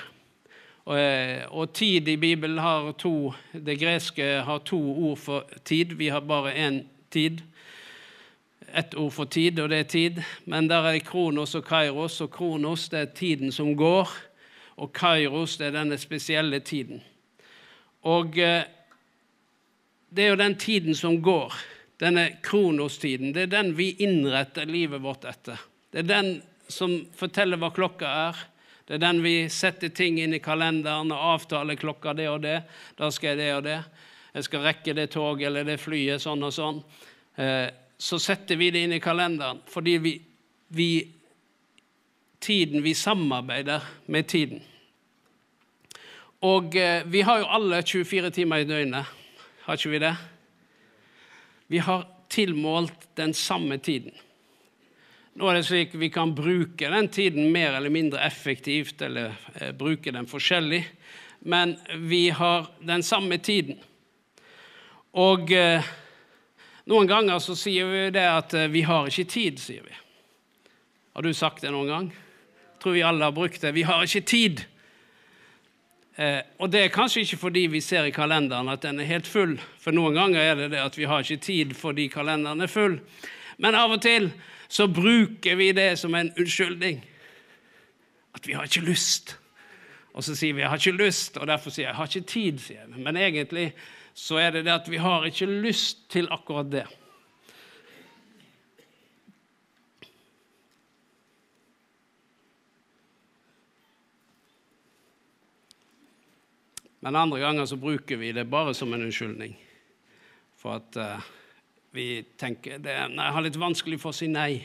Og, 0.85 0.99
eh, 1.01 1.45
og 1.49 1.73
tid 1.73 2.09
i 2.09 2.17
Bibelen 2.21 2.59
har 2.59 2.93
to 3.01 3.33
Det 3.53 3.79
greske 3.81 4.43
har 4.45 4.59
to 4.59 4.77
ord 4.77 5.19
for 5.19 5.45
tid. 5.65 5.95
Vi 5.97 6.09
har 6.09 6.21
bare 6.21 6.53
én 6.53 6.85
tid. 7.11 7.41
Ett 8.75 8.95
ord 8.95 9.13
for 9.13 9.25
tid, 9.25 9.61
og 9.61 9.71
det 9.71 9.79
er 9.79 9.89
tid. 9.89 10.23
Men 10.45 10.69
der 10.69 10.85
er 10.85 10.99
kronos 10.99 11.55
og 11.55 11.65
kairos. 11.65 12.21
Og 12.21 12.31
kronos 12.31 12.89
det 12.89 13.01
er 13.01 13.15
tiden 13.15 13.53
som 13.53 13.77
går, 13.77 14.09
og 14.81 14.93
kairos 14.97 15.59
det 15.61 15.69
er 15.69 15.77
denne 15.79 15.99
spesielle 16.01 16.61
tiden. 16.65 17.03
Og 18.05 18.39
eh, 18.39 18.65
det 20.15 20.25
er 20.25 20.35
jo 20.35 20.41
den 20.41 20.57
tiden 20.61 20.95
som 20.95 21.21
går, 21.23 21.55
denne 22.03 22.27
kronostiden. 22.43 23.33
Det 23.35 23.47
er 23.47 23.55
den 23.55 23.73
vi 23.79 23.93
innretter 24.05 24.67
livet 24.67 25.03
vårt 25.03 25.25
etter. 25.27 25.61
Det 25.91 26.05
er 26.05 26.11
den 26.11 26.35
som 26.71 27.01
forteller 27.17 27.61
hva 27.61 27.71
klokka 27.75 28.11
er. 28.29 28.43
Det 28.85 28.99
er 28.99 29.05
den 29.07 29.23
vi 29.25 29.49
setter 29.49 29.91
ting 29.95 30.19
inn 30.21 30.37
i 30.37 30.43
kalenderen 30.45 31.13
og 31.15 31.27
avtaler 31.35 31.79
klokka 31.81 32.13
det 32.15 32.29
og 32.29 32.43
det. 32.45 32.59
Da 32.99 33.09
skal 33.15 33.33
jeg 33.33 33.41
det 33.41 33.51
og 33.57 33.65
det. 33.67 33.79
Jeg 34.35 34.47
skal 34.49 34.65
rekke 34.67 34.95
det 34.99 35.09
toget 35.15 35.49
eller 35.49 35.67
det 35.67 35.79
flyet 35.81 36.23
sånn 36.23 36.43
og 36.45 36.53
sånn. 36.55 36.83
Eh, 37.41 37.69
så 37.97 38.19
setter 38.21 38.59
vi 38.61 38.71
det 38.75 38.85
inn 38.85 38.97
i 38.97 39.03
kalenderen 39.03 39.63
fordi 39.71 39.97
vi, 40.03 40.15
vi 40.75 40.91
Tiden 42.45 42.85
Vi 42.85 42.93
samarbeider 42.95 43.85
med 44.07 44.29
tiden. 44.29 44.61
Og 46.45 46.77
eh, 46.77 47.07
vi 47.09 47.23
har 47.25 47.41
jo 47.41 47.49
alle 47.57 47.81
24 47.81 48.31
timer 48.37 48.61
i 48.61 48.69
døgnet, 48.69 49.09
har 49.65 49.79
ikke 49.81 49.95
vi 49.95 50.03
det? 50.03 50.13
Vi 51.73 51.81
har 51.81 52.05
tilmålt 52.29 53.09
den 53.17 53.33
samme 53.35 53.79
tiden. 53.79 54.13
Nå 55.35 55.49
er 55.49 55.57
det 55.57 55.65
slik 55.67 55.95
Vi 55.99 56.11
kan 56.13 56.35
bruke 56.35 56.91
den 56.91 57.09
tiden 57.09 57.49
mer 57.53 57.73
eller 57.75 57.91
mindre 57.91 58.21
effektivt, 58.23 59.03
eller 59.03 59.33
eh, 59.55 59.73
bruke 59.73 60.13
den 60.13 60.29
forskjellig, 60.29 60.85
men 61.41 61.79
vi 61.97 62.29
har 62.31 62.69
den 62.81 63.03
samme 63.03 63.39
tiden. 63.39 63.81
Og 65.17 65.51
eh, 65.53 65.95
noen 66.93 67.09
ganger 67.09 67.41
så 67.41 67.57
sier 67.57 67.89
vi 67.89 68.05
det 68.15 68.27
at 68.29 68.55
eh, 68.55 68.71
vi 68.71 68.85
har 68.85 69.09
ikke 69.09 69.31
tid, 69.33 69.59
sier 69.63 69.87
vi. 69.87 69.97
Har 71.15 71.23
du 71.23 71.33
sagt 71.35 71.65
det 71.65 71.73
noen 71.73 71.89
gang? 71.89 72.13
Tror 72.85 72.93
vi 72.93 73.03
alle 73.03 73.25
har 73.25 73.33
brukt 73.33 73.61
det. 73.61 73.71
Vi 73.73 73.83
har 73.83 74.03
ikke 74.05 74.21
tid. 74.21 74.59
Eh, 76.21 76.43
og 76.61 76.69
det 76.69 76.83
er 76.85 76.91
kanskje 76.93 77.23
ikke 77.25 77.39
fordi 77.41 77.63
vi 77.73 77.81
ser 77.81 78.05
i 78.05 78.11
kalenderen 78.13 78.69
at 78.69 78.83
den 78.85 79.01
er 79.01 79.09
helt 79.09 79.27
full, 79.27 79.55
for 79.81 79.97
noen 79.97 80.13
ganger 80.13 80.43
er 80.43 80.59
det 80.59 80.67
det 80.75 80.83
at 80.83 80.99
vi 80.99 81.07
har 81.09 81.25
ikke 81.25 81.41
tid 81.41 81.73
fordi 81.79 82.11
kalenderen 82.13 82.61
er 82.61 82.69
full. 82.69 82.99
Men 83.57 83.79
av 83.79 83.95
og 83.97 84.03
til 84.05 84.29
så 84.69 84.85
bruker 84.85 85.57
vi 85.57 85.71
det 85.73 85.95
som 85.97 86.13
en 86.13 86.29
unnskyldning. 86.37 87.01
At 88.37 88.45
vi 88.45 88.53
har 88.53 88.69
ikke 88.69 88.85
lyst. 88.85 89.39
Og 90.13 90.25
så 90.29 90.37
sier 90.37 90.53
vi 90.53 90.61
'jeg 90.61 90.69
har 90.69 90.77
ikke 90.77 91.05
lyst', 91.07 91.41
og 91.41 91.47
derfor 91.47 91.71
sier 91.71 91.87
jeg 91.87 91.89
'jeg 91.89 91.97
har 91.97 92.07
ikke 92.07 92.33
tid'. 92.33 92.59
sier 92.59 92.81
jeg. 92.85 92.99
Men 92.99 93.17
egentlig 93.17 93.73
så 94.15 94.37
er 94.37 94.51
det 94.51 94.65
det 94.65 94.73
at 94.73 94.91
vi 94.91 94.97
har 94.97 95.25
ikke 95.25 95.47
lyst 95.47 96.11
til 96.11 96.29
akkurat 96.31 96.73
det. 96.73 96.87
Men 107.05 107.19
andre 107.21 107.43
ganger 107.43 107.67
så 107.69 107.77
bruker 107.77 108.17
vi 108.17 108.33
det 108.33 108.47
bare 108.49 108.73
som 108.75 108.93
en 108.97 109.03
unnskyldning 109.05 109.59
for 110.57 110.79
at 110.79 110.97
uh, 110.97 111.27
vi 111.93 112.23
tenker 112.41 112.79
det, 112.81 112.95
nei, 113.13 113.27
har 113.29 113.45
litt 113.45 113.59
vanskelig 113.61 113.99
for 114.01 114.15
å 114.15 114.17
si 114.17 114.31
nei. 114.33 114.65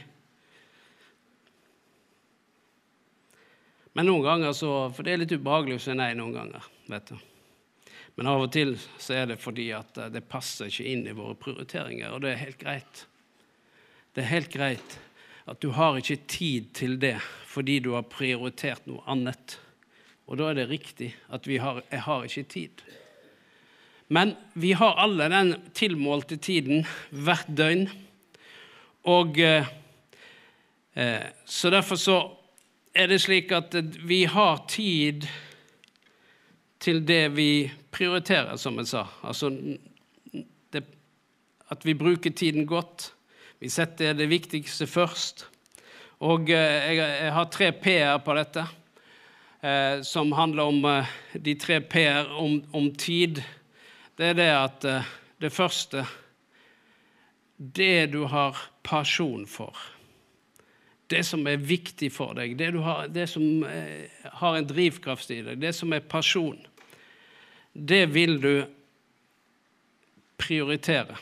Men 3.91 4.07
noen 4.07 4.23
ganger 4.23 4.55
så, 4.55 4.71
For 4.95 5.03
det 5.03 5.11
er 5.11 5.21
litt 5.25 5.35
ubehagelig 5.35 5.81
å 5.81 5.83
si 5.89 5.99
nei 5.99 6.13
noen 6.15 6.37
ganger. 6.37 6.71
vet 6.87 7.11
du. 7.11 7.19
Men 8.15 8.31
av 8.31 8.47
og 8.47 8.53
til 8.55 8.75
så 8.79 9.19
er 9.19 9.29
det 9.33 9.41
fordi 9.43 9.69
at 9.75 9.99
eh, 9.99 10.11
det 10.15 10.23
passer 10.31 10.71
ikke 10.71 10.87
inn 10.87 11.05
i 11.11 11.19
våre 11.19 11.35
prioriteringer, 11.35 12.15
og 12.15 12.23
det 12.23 12.31
er 12.33 12.43
helt 12.45 12.63
greit. 12.63 13.05
Det 14.15 14.23
er 14.23 14.31
helt 14.31 14.53
greit 14.55 14.99
at 15.43 15.59
du 15.59 15.73
har 15.75 15.99
ikke 15.99 16.23
tid 16.31 16.71
til 16.77 16.95
det 17.03 17.17
fordi 17.51 17.81
du 17.83 17.97
har 17.99 18.07
prioritert 18.07 18.87
noe 18.87 19.03
annet. 19.11 19.59
Og 20.29 20.37
da 20.37 20.51
er 20.51 20.59
det 20.59 20.69
riktig 20.69 21.09
at 21.33 21.47
vi 21.49 21.57
har, 21.57 21.81
jeg 21.89 22.03
har 22.05 22.25
ikke 22.27 22.43
tid. 22.53 22.83
Men 24.13 24.35
vi 24.53 24.75
har 24.77 24.97
alle 25.01 25.25
den 25.29 25.55
tilmålte 25.73 26.37
tiden 26.37 26.85
hvert 27.09 27.49
døgn. 27.57 27.87
Og 29.09 29.39
eh, 29.41 29.65
eh, 30.93 31.25
Så 31.45 31.69
derfor 31.69 31.95
så 31.95 32.17
er 32.93 33.07
det 33.07 33.21
slik 33.21 33.51
at 33.51 33.75
vi 34.05 34.23
har 34.25 34.65
tid 34.69 35.25
til 36.79 37.01
det 37.07 37.35
vi 37.35 37.71
prioriterer, 37.91 38.55
som 38.55 38.77
jeg 38.77 38.87
sa. 38.87 39.05
Altså 39.23 39.49
det, 40.73 40.83
at 41.69 41.85
vi 41.85 41.93
bruker 41.93 42.29
tiden 42.29 42.67
godt. 42.67 43.13
Vi 43.59 43.69
setter 43.69 44.13
det 44.13 44.29
viktigste 44.29 44.87
først. 44.87 45.47
Og 46.19 46.49
eh, 46.49 46.95
jeg, 46.95 46.97
jeg, 46.97 47.33
har 47.33 47.49
tre 47.49 47.71
P-er 47.71 48.17
på 48.17 48.35
dette, 48.35 48.65
eh, 49.61 50.01
som 50.01 50.31
handler 50.31 50.63
om 50.63 50.85
eh, 50.85 51.15
de 51.33 51.55
tre 51.55 51.81
P-er 51.81 52.31
om, 52.31 52.61
om 52.71 52.91
tid 52.95 53.43
det 54.19 54.33
er 54.33 54.35
det 54.35 54.49
at 54.51 54.85
eh, 54.87 55.11
det 55.39 55.51
første 55.55 56.03
Det 57.57 58.11
du 58.11 58.23
har 58.27 58.55
pasjon 58.83 59.45
for, 59.47 59.75
det 61.11 61.25
som 61.27 61.43
er 61.47 61.59
viktig 61.59 62.07
for 62.11 62.37
deg, 62.37 62.53
det, 62.55 62.69
har, 62.79 63.07
det 63.11 63.25
som 63.27 63.63
eh, 63.67 64.07
har 64.39 64.55
en 64.55 64.67
drivkraft 64.67 65.31
i 65.35 65.41
deg, 65.43 65.59
det 65.59 65.73
som 65.75 65.91
er 65.91 65.99
pasjon, 65.99 66.55
det 67.73 68.05
vil 68.13 68.39
du 68.39 68.53
prioritere. 70.39 71.17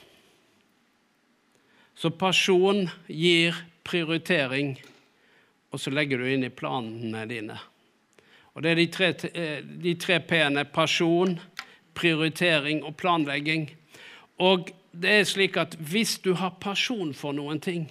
Så 1.98 2.14
pasjon 2.14 2.86
gir 3.10 3.58
prioritering, 3.82 4.76
og 5.74 5.82
så 5.82 5.90
legger 5.90 6.22
du 6.22 6.30
inn 6.30 6.46
i 6.46 6.54
planene 6.54 7.26
dine. 7.26 7.58
Og 8.58 8.64
det 8.64 8.72
er 8.72 8.76
de 8.76 8.86
tre, 8.90 9.08
eh, 9.34 9.62
de 9.84 9.94
tre 9.94 10.18
p-ene 10.20 10.64
pasjon, 10.66 11.36
prioritering 11.94 12.84
og 12.84 12.96
planlegging. 12.98 13.70
Og 14.42 14.72
det 15.02 15.12
er 15.12 15.28
slik 15.30 15.58
at 15.62 15.76
hvis 15.78 16.18
du 16.26 16.34
har 16.34 16.58
pasjon 16.62 17.14
for 17.14 17.38
noen 17.38 17.62
ting, 17.62 17.86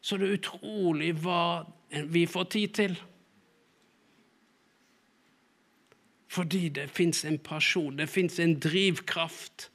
så 0.00 0.16
er 0.16 0.24
det 0.24 0.38
utrolig 0.38 1.12
hva 1.20 1.66
vi 2.08 2.24
får 2.24 2.48
tid 2.54 2.68
til. 2.78 2.96
Fordi 6.28 6.68
det 6.68 6.88
fins 6.90 7.24
en 7.24 7.38
pasjon, 7.38 7.98
det 7.98 8.08
fins 8.08 8.40
en 8.40 8.56
drivkraft. 8.60 9.68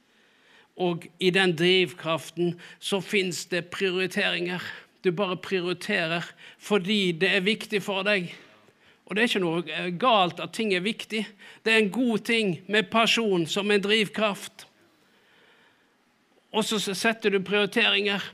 Og 0.76 1.06
i 1.20 1.30
den 1.30 1.54
drivkraften 1.54 2.56
så 2.82 2.98
fins 3.00 3.46
det 3.46 3.68
prioriteringer. 3.70 4.62
Du 5.04 5.12
bare 5.12 5.36
prioriterer 5.36 6.26
fordi 6.58 7.12
det 7.12 7.36
er 7.36 7.46
viktig 7.46 7.82
for 7.82 8.02
deg. 8.02 8.34
Og 9.14 9.18
det 9.18 9.22
er 9.22 9.30
ikke 9.30 9.40
noe 9.44 9.60
eh, 9.70 9.90
galt 9.94 10.40
at 10.42 10.56
ting 10.56 10.72
er 10.74 10.82
viktig. 10.82 11.20
Det 11.62 11.70
er 11.70 11.84
en 11.84 11.90
god 11.94 12.24
ting 12.26 12.48
med 12.66 12.88
pasjon 12.90 13.44
som 13.46 13.70
en 13.70 13.82
drivkraft. 13.82 14.64
Og 16.50 16.66
så 16.66 16.80
setter 16.82 17.30
du 17.30 17.38
prioriteringer. 17.46 18.24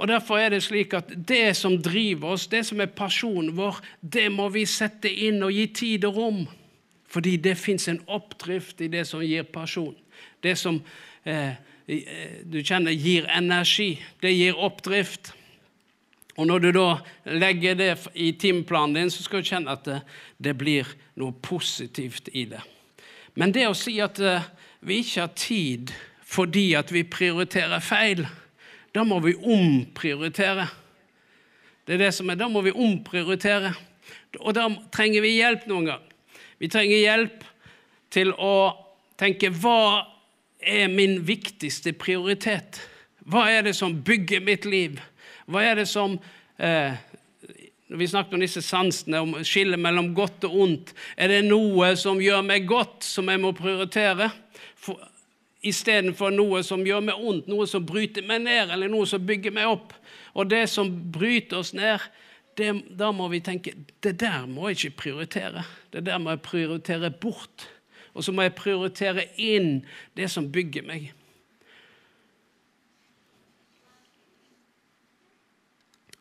Og 0.00 0.08
Derfor 0.08 0.40
er 0.40 0.54
det 0.54 0.62
slik 0.64 0.96
at 0.96 1.12
det 1.28 1.52
som 1.58 1.76
driver 1.76 2.38
oss, 2.38 2.46
det 2.48 2.62
som 2.70 2.80
er 2.80 2.88
pasjonen 2.88 3.52
vår, 3.58 3.82
det 4.00 4.30
må 4.32 4.46
vi 4.48 4.64
sette 4.64 5.12
inn 5.12 5.42
og 5.44 5.52
gi 5.52 5.66
tid 5.76 6.06
og 6.08 6.16
rom. 6.16 6.40
Fordi 7.12 7.36
det 7.36 7.58
fins 7.60 7.84
en 7.92 8.00
oppdrift 8.08 8.80
i 8.80 8.88
det 8.88 9.04
som 9.10 9.20
gir 9.20 9.44
pasjon. 9.44 9.92
Det 10.40 10.56
som 10.56 10.80
eh, 11.28 11.52
eh 11.84 12.40
du 12.48 12.62
kjenner 12.64 12.96
gir 12.96 13.28
energi. 13.28 14.00
Det 14.24 14.32
gir 14.32 14.56
oppdrift. 14.56 15.34
Og 16.40 16.46
når 16.48 16.62
du 16.64 16.70
da 16.72 16.86
legger 17.28 17.74
det 17.76 17.90
i 18.16 18.30
timeplanen 18.32 18.96
din, 18.96 19.10
så 19.12 19.26
skal 19.26 19.42
du 19.42 19.48
kjenne 19.50 19.74
at 19.76 19.84
det, 19.84 19.98
det, 20.40 20.54
blir 20.56 20.88
noe 21.20 21.36
positivt 21.44 22.30
i 22.32 22.46
det. 22.48 22.62
Men 23.36 23.52
det 23.52 23.66
å 23.68 23.76
si 23.76 23.98
at 24.00 24.16
uh, 24.24 24.46
vi 24.80 25.02
ikke 25.02 25.26
har 25.26 25.34
tid 25.36 25.92
fordi 26.30 26.70
at 26.78 26.92
vi 26.94 27.02
prioriterer 27.04 27.82
feil, 27.84 28.22
da 28.94 29.04
må 29.04 29.18
vi 29.20 29.34
omprioritere. 29.36 30.64
Det 31.84 31.96
er 31.96 32.04
det 32.06 32.12
som 32.14 32.30
er, 32.30 32.38
Da 32.40 32.48
må 32.48 32.62
vi 32.62 32.72
omprioritere. 32.72 33.74
Og 34.38 34.54
da 34.54 34.68
trenger 34.94 35.26
vi 35.26 35.36
hjelp 35.40 35.66
noen 35.66 35.90
gang. 35.90 36.04
Vi 36.62 36.70
trenger 36.70 37.02
hjelp 37.02 37.44
til 38.14 38.32
å 38.38 38.54
tenke 39.20 39.50
hva 39.50 40.06
er 40.60 40.88
min 40.88 41.18
viktigste 41.26 41.92
prioritet? 41.98 42.80
Hva 43.26 43.48
er 43.50 43.66
det 43.66 43.74
som 43.76 43.98
bygger 44.06 44.40
mitt 44.46 44.64
liv? 44.64 45.00
Hva 45.50 45.64
er 45.66 45.80
det 45.80 45.86
som 45.90 46.16
eh, 46.58 46.98
Vi 47.90 48.06
snakket 48.06 48.36
om 48.36 48.42
disse 48.44 48.62
sansene, 48.62 49.22
om 49.24 49.32
skillet 49.42 49.80
mellom 49.80 50.12
godt 50.14 50.46
og 50.46 50.58
ondt. 50.62 50.92
Er 51.18 51.32
det 51.32 51.40
noe 51.48 51.88
som 51.98 52.20
gjør 52.22 52.44
meg 52.46 52.68
godt, 52.70 53.02
som 53.02 53.26
jeg 53.32 53.42
må 53.42 53.50
prioritere? 53.58 54.28
Istedenfor 55.66 56.30
noe 56.30 56.62
som 56.64 56.86
gjør 56.86 57.02
meg 57.08 57.18
ondt, 57.18 57.50
noe 57.50 57.66
som 57.66 57.82
bryter 57.86 58.22
meg 58.28 58.44
ned, 58.46 58.70
eller 58.70 58.92
noe 58.92 59.08
som 59.10 59.26
bygger 59.26 59.56
meg 59.58 59.72
opp. 59.72 59.96
Og 60.38 60.46
det 60.52 60.68
som 60.70 60.92
bryter 61.10 61.58
oss 61.64 61.74
ned, 61.74 62.06
det, 62.60 62.70
da 62.94 63.10
må 63.10 63.26
vi 63.32 63.42
tenke 63.42 63.74
det 64.04 64.14
der 64.22 64.46
må 64.46 64.70
jeg 64.70 64.78
ikke 64.78 65.02
prioritere. 65.04 65.66
Det 65.90 66.04
der 66.06 66.22
må 66.22 66.36
jeg 66.36 66.44
prioritere 66.46 67.10
bort. 67.10 67.66
Og 68.14 68.22
så 68.22 68.34
må 68.34 68.46
jeg 68.46 68.58
prioritere 68.58 69.26
inn 69.38 69.80
det 70.18 70.30
som 70.30 70.46
bygger 70.52 70.86
meg. 70.86 71.10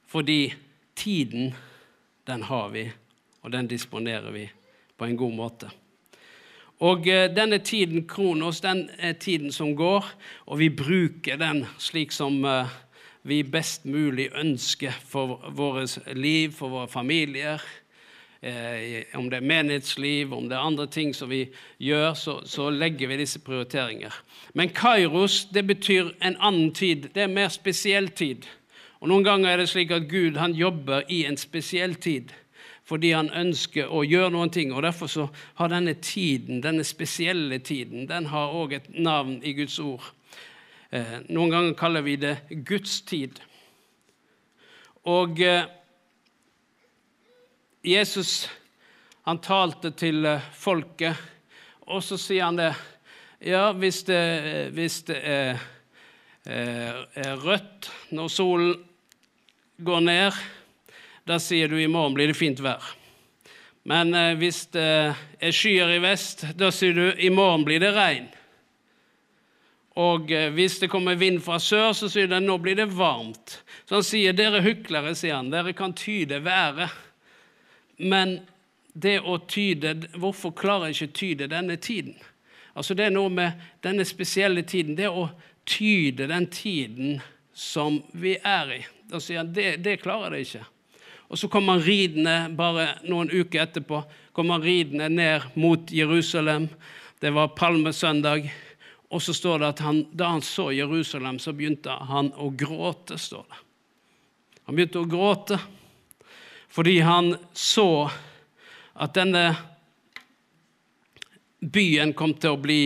Fordi 0.10 0.54
tiden, 0.96 1.54
den 2.28 2.44
har 2.44 2.70
vi, 2.70 2.90
og 3.42 3.52
den 3.52 3.68
disponerer 3.68 4.32
vi 4.32 4.50
på 4.98 5.06
en 5.06 5.18
god 5.18 5.34
måte. 5.34 5.70
Og 6.80 7.08
eh, 7.08 7.28
denne 7.36 7.58
tiden, 7.58 8.08
kronos, 8.08 8.62
den 8.62 8.90
er 8.98 9.14
tiden 9.14 9.52
som 9.52 9.76
går, 9.76 10.06
og 10.46 10.60
vi 10.60 10.70
bruker 10.70 11.38
den 11.38 11.66
slik 11.78 12.12
som 12.12 12.46
eh, 12.46 12.72
vi 13.24 13.44
best 13.44 13.86
mulig 13.86 14.30
ønsker 14.36 14.96
for 15.06 15.52
vårt 15.52 16.00
liv, 16.16 16.52
for 16.52 16.70
våre 16.70 16.88
familier. 16.88 17.62
Eh, 18.42 19.04
om 19.14 19.30
det 19.30 19.38
er 19.38 19.48
menighetsliv, 19.48 20.34
om 20.34 20.48
det 20.50 20.56
er 20.56 20.64
andre 20.64 20.88
ting 20.88 21.12
som 21.16 21.30
vi 21.30 21.50
gjør, 21.78 22.14
så, 22.14 22.40
så 22.46 22.70
legger 22.70 23.12
vi 23.12 23.18
disse 23.20 23.40
prioriteringer. 23.44 24.16
Men 24.54 24.72
kairos 24.72 25.46
det 25.54 25.68
betyr 25.68 26.14
en 26.24 26.40
annen 26.40 26.72
tid. 26.72 27.12
Det 27.14 27.26
er 27.26 27.28
en 27.28 27.36
mer 27.36 27.52
spesiell 27.52 28.08
tid. 28.10 28.48
Og 29.00 29.08
Noen 29.08 29.24
ganger 29.24 29.54
er 29.54 29.62
det 29.62 29.70
slik 29.72 29.92
at 29.96 30.10
Gud 30.12 30.38
han 30.40 30.56
jobber 30.58 31.08
i 31.08 31.24
en 31.30 31.40
spesiell 31.40 31.96
tid 31.96 32.36
fordi 32.90 33.12
han 33.14 33.30
ønsker 33.38 33.92
å 33.94 34.02
gjøre 34.02 34.32
noen 34.34 34.50
ting. 34.50 34.72
og 34.74 34.82
Derfor 34.82 35.10
så 35.12 35.28
har 35.60 35.70
denne 35.70 35.94
tiden, 36.02 36.62
denne 36.64 36.86
spesielle 36.88 37.60
tiden 37.62 38.08
den 38.10 38.30
har 38.32 38.56
òg 38.56 38.74
et 38.80 38.88
navn 38.98 39.36
i 39.46 39.54
Guds 39.54 39.78
ord. 39.84 40.08
Eh, 40.90 41.20
noen 41.30 41.54
ganger 41.54 41.76
kaller 41.78 42.02
vi 42.02 42.16
det 42.18 42.36
Guds 42.66 43.02
tid. 43.06 43.38
Og 45.06 45.38
eh, 45.46 45.70
Jesus 47.86 48.50
han 49.28 49.42
talte 49.46 49.94
til 49.94 50.26
eh, 50.26 50.50
folket, 50.58 51.14
og 51.86 52.02
så 52.02 52.18
sier 52.18 52.50
han 52.50 52.58
det 52.58 52.74
Ja, 53.40 53.70
hvis 53.72 54.02
det, 54.04 54.20
hvis 54.76 54.98
det 55.08 55.16
er, 55.24 55.62
er 56.44 57.38
rødt 57.40 57.88
når 58.12 58.28
solen 58.34 58.74
går 59.80 60.02
ned, 60.06 60.40
da 61.28 61.40
sier 61.40 61.70
du 61.72 61.78
i 61.80 61.88
morgen 61.88 62.16
blir 62.18 62.32
det 62.32 62.38
fint 62.38 62.60
vær. 62.64 62.84
Men 63.88 64.14
eh, 64.14 64.36
hvis 64.40 64.66
det 64.74 64.90
er 65.40 65.56
skyer 65.56 65.96
i 65.96 66.02
vest, 66.04 66.46
da 66.60 66.72
sier 66.74 66.96
du 66.98 67.06
i 67.16 67.32
morgen 67.34 67.66
blir 67.68 67.82
det 67.82 67.94
regn. 67.96 68.28
Og 70.00 70.32
eh, 70.32 70.50
hvis 70.54 70.80
det 70.82 70.92
kommer 70.92 71.20
vind 71.20 71.42
fra 71.44 71.60
sør, 71.64 71.94
så 71.98 72.10
sier 72.12 72.30
den 72.30 72.48
nå 72.48 72.60
blir 72.62 72.78
det 72.80 72.90
varmt. 72.94 73.60
Så 73.88 74.00
han 74.00 74.06
sier 74.06 74.36
dere 74.38 74.62
hyklere, 74.66 75.16
sier 75.18 75.40
han, 75.40 75.52
dere 75.54 75.74
kan 75.78 75.96
tyde 75.98 76.42
været. 76.46 76.92
Men 77.98 78.40
det 78.94 79.20
å 79.22 79.38
tyde 79.48 79.92
Hvorfor 80.18 80.54
klarer 80.56 80.90
jeg 80.90 80.96
ikke 80.96 81.10
å 81.10 81.18
tyde 81.20 81.50
denne 81.52 81.76
tiden? 81.82 82.16
Altså 82.74 82.96
Det 82.96 83.10
er 83.10 83.16
noe 83.16 83.32
med 83.34 83.60
denne 83.84 84.06
spesielle 84.08 84.64
tiden. 84.64 84.96
Det 84.96 85.10
å 85.10 85.28
tyde 85.68 86.30
den 86.30 86.48
tiden 86.48 87.20
som 87.54 88.00
vi 88.14 88.38
er 88.40 88.72
i. 88.80 88.80
Da 89.10 89.22
sier 89.22 89.42
han 89.42 89.54
det, 89.54 89.80
det 89.84 90.00
klarer 90.04 90.36
de 90.36 90.44
ikke. 90.46 90.66
Og 91.30 91.38
så 91.38 91.50
kommer 91.50 91.78
han 91.78 91.86
ridende 91.86 92.38
bare 92.58 92.92
noen 93.06 93.30
uker 93.30 93.64
etterpå 93.64 94.04
kommer 94.40 94.54
han 94.54 94.64
ridende 94.64 95.10
ned 95.10 95.42
mot 95.54 95.92
Jerusalem. 95.92 96.70
Det 97.20 97.30
var 97.30 97.48
palmesøndag. 97.48 98.54
Og 99.10 99.22
så 99.22 99.34
står 99.34 99.60
det 99.60 99.68
at 99.68 99.80
han, 99.84 100.06
da 100.16 100.30
han 100.32 100.42
så 100.42 100.70
Jerusalem, 100.72 101.42
så 101.44 101.52
begynte 101.52 101.92
han 101.92 102.30
å 102.40 102.48
gråte. 102.50 103.18
står 103.18 103.44
det. 103.50 103.60
Han 104.64 104.78
begynte 104.78 105.02
å 105.02 105.10
gråte 105.10 105.60
fordi 106.70 107.00
han 107.02 107.34
så 107.54 108.12
at 108.94 109.16
denne 109.18 109.44
byen 111.60 112.14
kom 112.14 112.36
til 112.40 112.54
å 112.54 112.62
bli, 112.62 112.84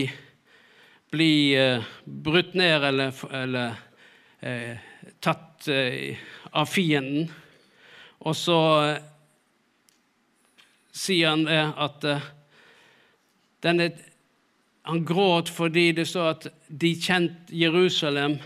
bli 1.12 1.34
uh, 1.54 1.84
brutt 2.04 2.56
ned 2.58 2.88
eller, 2.88 3.12
eller 3.30 3.76
uh, 4.42 4.93
tatt 5.24 5.68
uh, 5.68 6.26
av 6.52 6.70
fienden. 6.70 7.28
Og 8.24 8.36
så 8.36 8.58
sier 10.94 11.32
han 11.32 11.44
det 11.48 11.60
at 11.60 12.06
denne, 13.64 13.90
Han 14.84 15.00
gråt 15.04 15.48
fordi 15.48 15.92
det 15.96 16.04
står 16.08 16.26
at 16.28 16.46
de 16.68 16.90
kjente 17.00 17.56
Jerusalem 17.56 18.36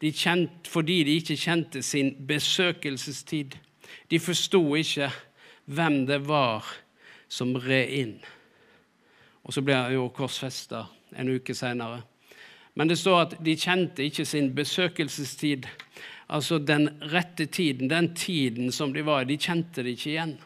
de 0.00 0.12
kjent, 0.12 0.68
fordi 0.68 1.02
de 1.04 1.16
ikke 1.20 1.36
kjente 1.36 1.82
sin 1.82 2.14
besøkelsestid. 2.26 3.56
De 4.10 4.20
forsto 4.20 4.62
ikke 4.76 5.10
hvem 5.64 6.06
det 6.08 6.22
var 6.28 6.64
som 7.28 7.52
red 7.56 7.92
inn. 7.92 8.14
Og 9.44 9.54
så 9.54 9.62
ble 9.64 9.76
han 9.76 9.92
jo 9.92 10.08
korsfesta 10.14 10.86
en 11.16 11.32
uke 11.36 11.54
seinere. 11.56 12.02
Men 12.74 12.88
det 12.90 12.98
står 13.00 13.20
at 13.20 13.34
de 13.44 13.56
kjente 13.58 14.04
ikke 14.06 14.24
sin 14.28 14.52
besøkelsestid. 14.54 15.66
Altså 16.30 16.60
den 16.62 16.88
rette 17.12 17.46
tiden, 17.46 17.90
den 17.90 18.12
tiden 18.14 18.70
som 18.72 18.92
de 18.94 19.02
var 19.06 19.24
i. 19.24 19.32
De 19.32 19.38
kjente 19.40 19.82
det 19.82 19.96
ikke 19.96 20.10
igjen. 20.12 20.36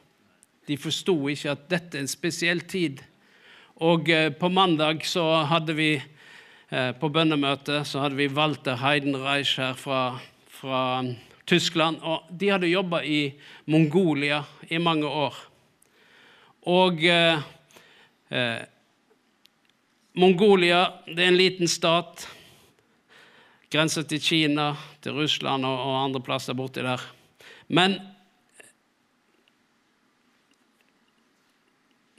De 0.69 0.79
forsto 0.81 1.17
ikke 1.29 1.53
at 1.53 1.69
dette 1.71 1.99
er 1.99 2.07
en 2.07 2.11
spesiell 2.11 2.65
tid. 2.65 3.03
Og 3.85 4.09
eh, 4.09 4.31
på 4.33 4.49
mandag 4.49 5.05
så 5.05 5.45
hadde 5.51 5.77
vi 5.77 5.91
eh, 5.99 6.93
på 6.97 7.11
bønnemøtet 7.13 7.85
så 7.91 8.05
hadde 8.05 8.17
vi 8.17 8.31
Walter 8.33 8.79
Heidenreich 8.81 9.59
her 9.61 9.75
fra, 9.77 10.21
fra 10.49 11.03
Tyskland. 11.47 12.01
Og 12.01 12.31
de 12.31 12.53
hadde 12.55 12.73
jobba 12.73 13.03
i 13.05 13.35
Mongolia 13.67 14.41
i 14.71 14.81
mange 14.81 15.11
år. 15.11 15.37
Og 16.71 17.05
eh, 17.05 17.43
eh, 18.33 18.63
Mongolia 20.15 20.87
det 21.07 21.19
er 21.19 21.33
en 21.33 21.39
liten 21.39 21.71
stat. 21.71 22.29
Grenser 23.71 24.05
til 24.07 24.21
Kina, 24.23 24.69
til 25.03 25.17
Russland 25.19 25.67
og, 25.67 25.75
og 25.75 25.97
andre 26.05 26.23
plasser 26.23 26.55
borti 26.55 26.85
der. 26.87 27.03
Men 27.67 27.99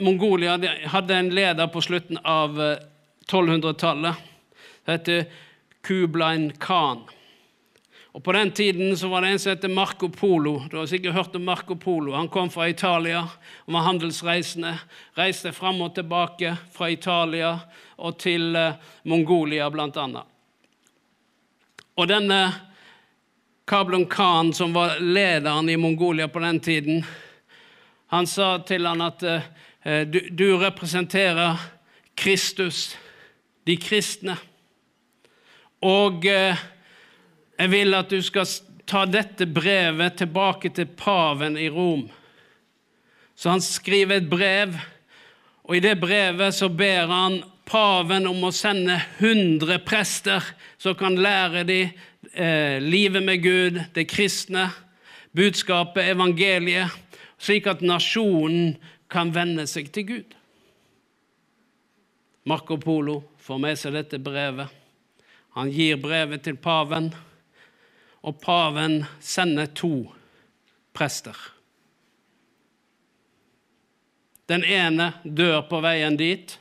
Mongolia 0.03 0.57
hadde 0.91 1.15
en 1.15 1.31
leder 1.31 1.71
på 1.71 1.81
slutten 1.81 2.19
av 2.27 2.59
1200-tallet. 2.59 4.11
Eh, 4.11 4.91
heter 4.91 5.25
Kublain 5.87 6.49
Khan. 6.59 7.05
Og 8.15 8.23
På 8.23 8.31
den 8.31 8.51
tiden 8.51 8.97
så 8.97 9.07
var 9.07 9.21
det 9.21 9.27
en 9.27 9.39
som 9.39 9.49
heter 9.49 9.67
Marco 9.67 10.07
Polo. 10.09 10.61
Du 10.71 10.77
har 10.77 10.85
sikkert 10.87 11.13
hørt 11.13 11.35
om 11.35 11.43
Marco 11.43 11.75
Polo. 11.75 12.13
Han 12.13 12.29
kom 12.29 12.47
fra 12.49 12.69
Italia 12.69 13.25
og 13.65 13.73
var 13.73 13.81
handelsreisende. 13.83 14.69
Reiste 15.17 15.51
fram 15.51 15.81
og 15.83 15.97
tilbake 15.97 16.53
fra 16.71 16.87
Italia 16.89 17.49
og 17.97 18.15
til 18.23 18.55
uh, 18.55 18.77
Mongolia, 19.03 19.67
blant 19.69 19.99
annet. 19.99 20.23
Og 21.99 22.07
denne 22.07 22.37
Kablon 23.67 24.05
Khan, 24.07 24.53
som 24.53 24.71
var 24.71 24.95
lederen 25.03 25.69
i 25.69 25.75
Mongolia 25.75 26.29
på 26.31 26.39
den 26.39 26.59
tiden, 26.63 27.03
han 28.15 28.27
sa 28.31 28.61
til 28.63 28.87
han 28.87 29.03
at 29.03 29.25
uh, 29.27 30.05
du, 30.07 30.21
du 30.31 30.45
representerer 30.63 31.59
Kristus, 32.15 32.95
de 33.67 33.75
kristne. 33.75 34.37
Og 35.83 36.23
uh, 36.31 36.63
jeg 37.55 37.71
vil 37.71 37.95
at 37.95 38.11
du 38.11 38.19
skal 38.23 38.47
ta 38.85 39.05
dette 39.09 39.47
brevet 39.49 40.17
tilbake 40.19 40.71
til 40.75 40.89
paven 40.97 41.57
i 41.57 41.69
Rom. 41.71 42.05
Så 43.35 43.51
han 43.51 43.63
skriver 43.63 44.19
et 44.19 44.29
brev, 44.29 44.75
og 45.65 45.75
i 45.75 45.83
det 45.83 45.97
brevet 45.99 46.55
så 46.55 46.69
ber 46.69 47.09
han 47.09 47.41
paven 47.65 48.27
om 48.29 48.43
å 48.45 48.53
sende 48.53 48.99
100 49.17 49.81
prester 49.87 50.43
som 50.77 50.95
kan 50.99 51.17
lære 51.17 51.65
dem 51.67 51.95
eh, 52.33 52.77
livet 52.83 53.25
med 53.25 53.41
Gud, 53.43 53.81
det 53.95 54.05
kristne, 54.11 54.69
budskapet, 55.35 56.11
evangeliet, 56.13 56.93
slik 57.41 57.67
at 57.67 57.83
nasjonen 57.83 58.75
kan 59.11 59.33
vende 59.35 59.65
seg 59.67 59.89
til 59.95 60.07
Gud. 60.07 60.35
Marco 62.45 62.77
Polo 62.77 63.23
får 63.41 63.61
med 63.61 63.79
seg 63.81 63.95
dette 63.97 64.21
brevet. 64.21 64.69
Han 65.57 65.71
gir 65.73 65.97
brevet 65.97 66.43
til 66.45 66.59
paven 66.61 67.09
og 68.25 68.39
paven 68.41 69.03
sender 69.21 69.69
to 69.77 69.93
prester. 70.95 71.35
Den 74.49 74.65
ene 74.65 75.11
dør 75.25 75.63
på 75.69 75.81
veien 75.85 76.17
dit, 76.17 76.57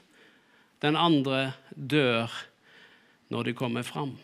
den 0.84 0.96
andre 0.96 1.54
dør 1.72 2.32
når 3.32 3.48
de 3.48 3.56
kommer 3.56 3.84
fram. 3.84 4.16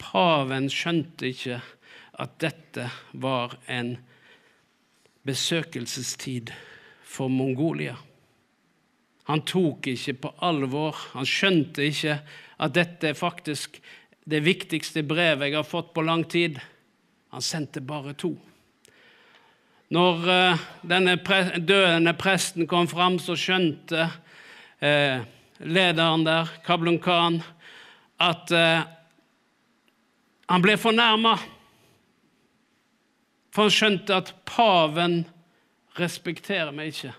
Paven 0.00 0.68
skjønte 0.72 1.30
ikke 1.32 1.60
at 2.20 2.36
dette 2.42 2.88
var 3.12 3.56
en 3.72 3.96
besøkelsestid 5.24 6.52
for 7.04 7.32
Mongolia. 7.32 7.96
Han 9.24 9.40
tok 9.48 9.88
ikke 9.88 10.18
på 10.20 10.32
alvor, 10.44 10.96
han 11.14 11.28
skjønte 11.28 11.86
ikke 11.88 12.18
at 12.60 12.74
dette 12.76 13.14
faktisk 13.16 13.80
det 14.24 14.40
viktigste 14.44 15.04
brevet 15.06 15.50
jeg 15.50 15.58
har 15.58 15.68
fått 15.68 15.92
på 15.94 16.04
lang 16.04 16.24
tid. 16.24 16.58
Han 17.34 17.42
sendte 17.44 17.82
bare 17.84 18.14
to. 18.16 18.32
Når 19.94 20.24
uh, 20.26 20.62
denne 20.86 21.18
døende 21.60 22.14
presten 22.18 22.66
kom 22.66 22.88
fram, 22.90 23.18
så 23.20 23.36
skjønte 23.38 24.08
eh, 24.80 25.20
lederen 25.60 26.24
der, 26.26 26.48
Kablun 26.64 26.98
Khan, 27.02 27.42
at 28.22 28.50
eh, 28.54 28.86
han 30.48 30.64
ble 30.64 30.76
fornærma. 30.80 31.34
For 33.54 33.68
han 33.68 33.76
skjønte 33.76 34.16
at 34.18 34.32
paven 34.48 35.22
respekterer 36.00 36.72
meg 36.74 36.94
ikke. 36.94 37.12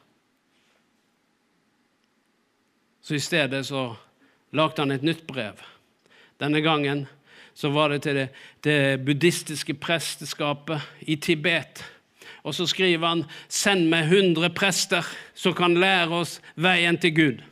Så 3.05 3.15
i 3.15 3.23
stedet 3.23 3.61
så 3.69 3.87
lagde 4.55 4.81
han 4.81 4.91
et 4.95 5.05
nytt 5.05 5.23
brev. 5.29 5.61
Denne 6.39 6.61
gangen 6.61 7.05
så 7.55 7.69
var 7.71 7.89
det 7.89 8.01
til 8.03 8.15
det, 8.15 8.29
det 8.63 9.05
buddhistiske 9.05 9.73
presteskapet 9.79 10.81
i 11.07 11.15
Tibet. 11.15 11.83
Og 12.43 12.55
så 12.55 12.67
skriver 12.67 13.07
han 13.07 13.25
'Send 13.49 13.89
meg 13.89 14.05
100 14.11 14.49
prester 14.49 15.05
som 15.33 15.53
kan 15.53 15.73
lære 15.73 16.09
oss 16.09 16.41
veien 16.55 16.97
til 16.97 17.11
Gud'. 17.11 17.43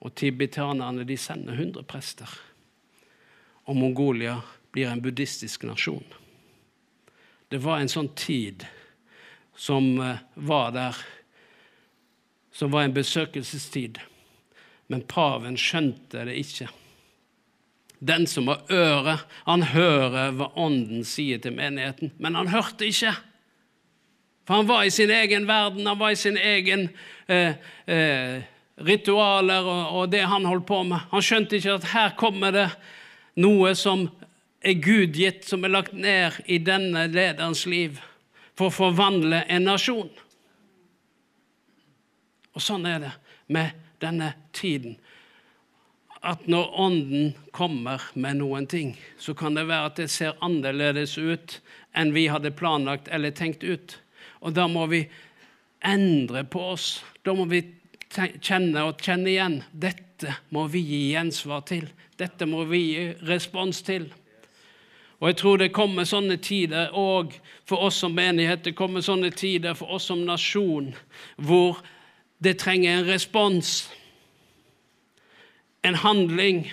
Og 0.00 0.14
tibetanerne 0.14 1.04
de 1.04 1.16
sender 1.16 1.52
100 1.52 1.82
prester. 1.82 2.40
Og 3.64 3.76
Mongolia 3.76 4.40
blir 4.72 4.90
en 4.90 5.02
buddhistisk 5.02 5.62
nasjon. 5.62 6.04
Det 7.48 7.60
var 7.62 7.80
en 7.80 7.88
sånn 7.88 8.08
tid 8.16 8.66
som 9.56 10.00
eh, 10.00 10.16
var 10.34 10.70
der, 10.72 10.96
som 12.52 12.72
var 12.72 12.82
en 12.82 12.94
besøkelsestid. 12.94 14.00
Men 14.90 15.04
paven 15.08 15.58
skjønte 15.60 16.24
det 16.28 16.36
ikke. 16.40 16.68
Den 18.02 18.26
som 18.26 18.48
har 18.50 18.64
øre, 18.74 19.18
han 19.46 19.62
hører 19.70 20.32
hva 20.34 20.48
Ånden 20.58 21.04
sier 21.06 21.38
til 21.42 21.54
menigheten, 21.54 22.10
men 22.18 22.34
han 22.34 22.50
hørte 22.50 22.88
ikke. 22.90 23.12
For 24.42 24.58
han 24.58 24.66
var 24.66 24.82
i 24.84 24.90
sin 24.90 25.10
egen 25.14 25.46
verden, 25.46 25.86
han 25.86 26.00
var 26.00 26.10
i 26.10 26.18
sin 26.18 26.36
egen 26.36 26.88
eh, 27.30 27.54
eh, 27.86 28.42
ritualer 28.82 29.62
og, 29.62 29.84
og, 30.00 30.10
det 30.10 30.24
han 30.26 30.48
holdt 30.50 30.66
på 30.66 30.80
med. 30.88 31.06
Han 31.12 31.22
skjønte 31.22 31.60
ikke 31.60 31.76
at 31.78 31.88
her 31.92 32.16
kommer 32.18 32.54
det 32.54 32.66
noe 33.38 33.70
som 33.78 34.08
er 34.62 34.82
Gud 34.82 35.14
gitt, 35.14 35.46
som 35.46 35.62
er 35.62 35.74
lagt 35.74 35.94
ned 35.94 36.42
i 36.50 36.58
denne 36.62 37.06
lederens 37.10 37.64
liv 37.70 38.00
for 38.58 38.68
å 38.68 38.74
forvandle 38.74 39.44
en 39.46 39.66
nasjon. 39.70 40.10
Og 42.52 42.62
sånn 42.62 42.84
er 42.90 42.98
det 43.06 43.14
med 43.52 43.78
denne 44.02 44.32
tiden. 44.52 44.96
At 46.22 46.46
når 46.46 46.70
Ånden 46.78 47.32
kommer 47.50 48.02
med 48.14 48.38
noen 48.38 48.68
ting, 48.70 48.94
så 49.18 49.34
kan 49.34 49.56
det 49.58 49.66
være 49.70 49.90
at 49.90 49.98
det 49.98 50.10
ser 50.12 50.38
annerledes 50.44 51.16
ut 51.18 51.58
enn 51.98 52.14
vi 52.14 52.28
hadde 52.30 52.54
planlagt 52.54 53.10
eller 53.10 53.34
tenkt 53.34 53.64
ut. 53.66 53.98
Og 54.42 54.54
da 54.54 54.68
må 54.70 54.86
vi 54.90 55.04
endre 55.82 56.44
på 56.44 56.62
oss. 56.74 57.02
Da 57.26 57.34
må 57.34 57.48
vi 57.50 57.64
kjenne 58.12 58.86
og 58.86 59.02
kjenne 59.02 59.32
igjen. 59.32 59.60
Dette 59.72 60.36
må 60.54 60.68
vi 60.70 60.82
gi 60.86 61.04
gjensvar 61.12 61.64
til. 61.66 61.88
Dette 62.18 62.46
må 62.46 62.64
vi 62.70 62.82
gi 62.92 63.06
respons 63.26 63.82
til. 63.86 64.10
Og 65.22 65.28
jeg 65.30 65.38
tror 65.38 65.58
det 65.60 65.74
kommer 65.74 66.06
sånne 66.08 66.36
tider 66.42 66.94
òg 66.98 67.36
for 67.68 67.84
oss 67.86 68.00
som 68.02 68.14
menighet, 68.14 68.64
det 68.66 68.74
kommer 68.74 69.04
sånne 69.06 69.30
tider 69.30 69.76
for 69.78 69.94
oss 69.94 70.08
som 70.10 70.24
nasjon, 70.26 70.88
hvor 71.38 71.78
det 72.42 72.54
trenger 72.58 72.98
en 72.98 73.06
respons, 73.06 73.90
en 75.82 75.94
handling. 75.94 76.72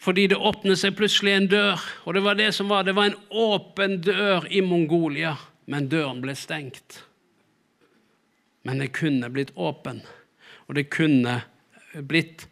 Fordi 0.00 0.26
det 0.30 0.36
åpner 0.36 0.78
seg 0.78 0.94
plutselig 0.96 1.32
en 1.34 1.48
dør, 1.50 1.82
og 2.06 2.14
det 2.14 2.22
var 2.24 2.38
det 2.38 2.52
som 2.54 2.70
var. 2.70 2.86
Det 2.86 2.94
var 2.96 3.10
en 3.10 3.18
åpen 3.30 3.98
dør 4.06 4.46
i 4.48 4.62
Mongolia, 4.62 5.34
men 5.66 5.90
døren 5.90 6.22
ble 6.22 6.36
stengt. 6.38 7.02
Men 8.62 8.78
det 8.78 8.92
kunne 8.94 9.32
blitt 9.34 9.50
åpen, 9.56 10.00
og 10.68 10.78
det 10.78 10.86
kunne 10.94 11.40
blitt 12.06 12.46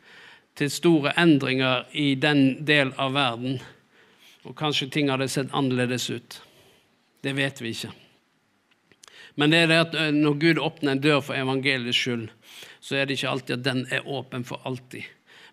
til 0.58 0.70
store 0.72 1.14
endringer 1.20 1.86
i 1.94 2.16
den 2.18 2.66
del 2.66 2.90
av 2.98 3.14
verden. 3.14 3.60
Og 4.42 4.58
kanskje 4.58 4.90
ting 4.90 5.12
hadde 5.12 5.30
sett 5.30 5.54
annerledes 5.54 6.10
ut. 6.10 6.40
Det 7.22 7.36
vet 7.38 7.62
vi 7.62 7.70
ikke. 7.76 7.94
Men 9.38 9.54
det 9.54 9.62
er 9.62 9.70
det 9.70 9.78
at 9.86 9.94
eh, 9.94 10.10
når 10.14 10.40
Gud 10.42 10.58
åpner 10.58 10.96
en 10.96 11.02
dør 11.02 11.20
for 11.22 11.38
evangeliets 11.38 11.98
skyld, 11.98 12.26
så 12.82 12.98
er 12.98 13.06
det 13.06 13.18
ikke 13.18 13.30
alltid 13.30 13.58
at 13.58 13.66
den 13.66 13.84
er 13.94 14.08
åpen 14.10 14.46
for 14.46 14.62
alltid. 14.66 15.06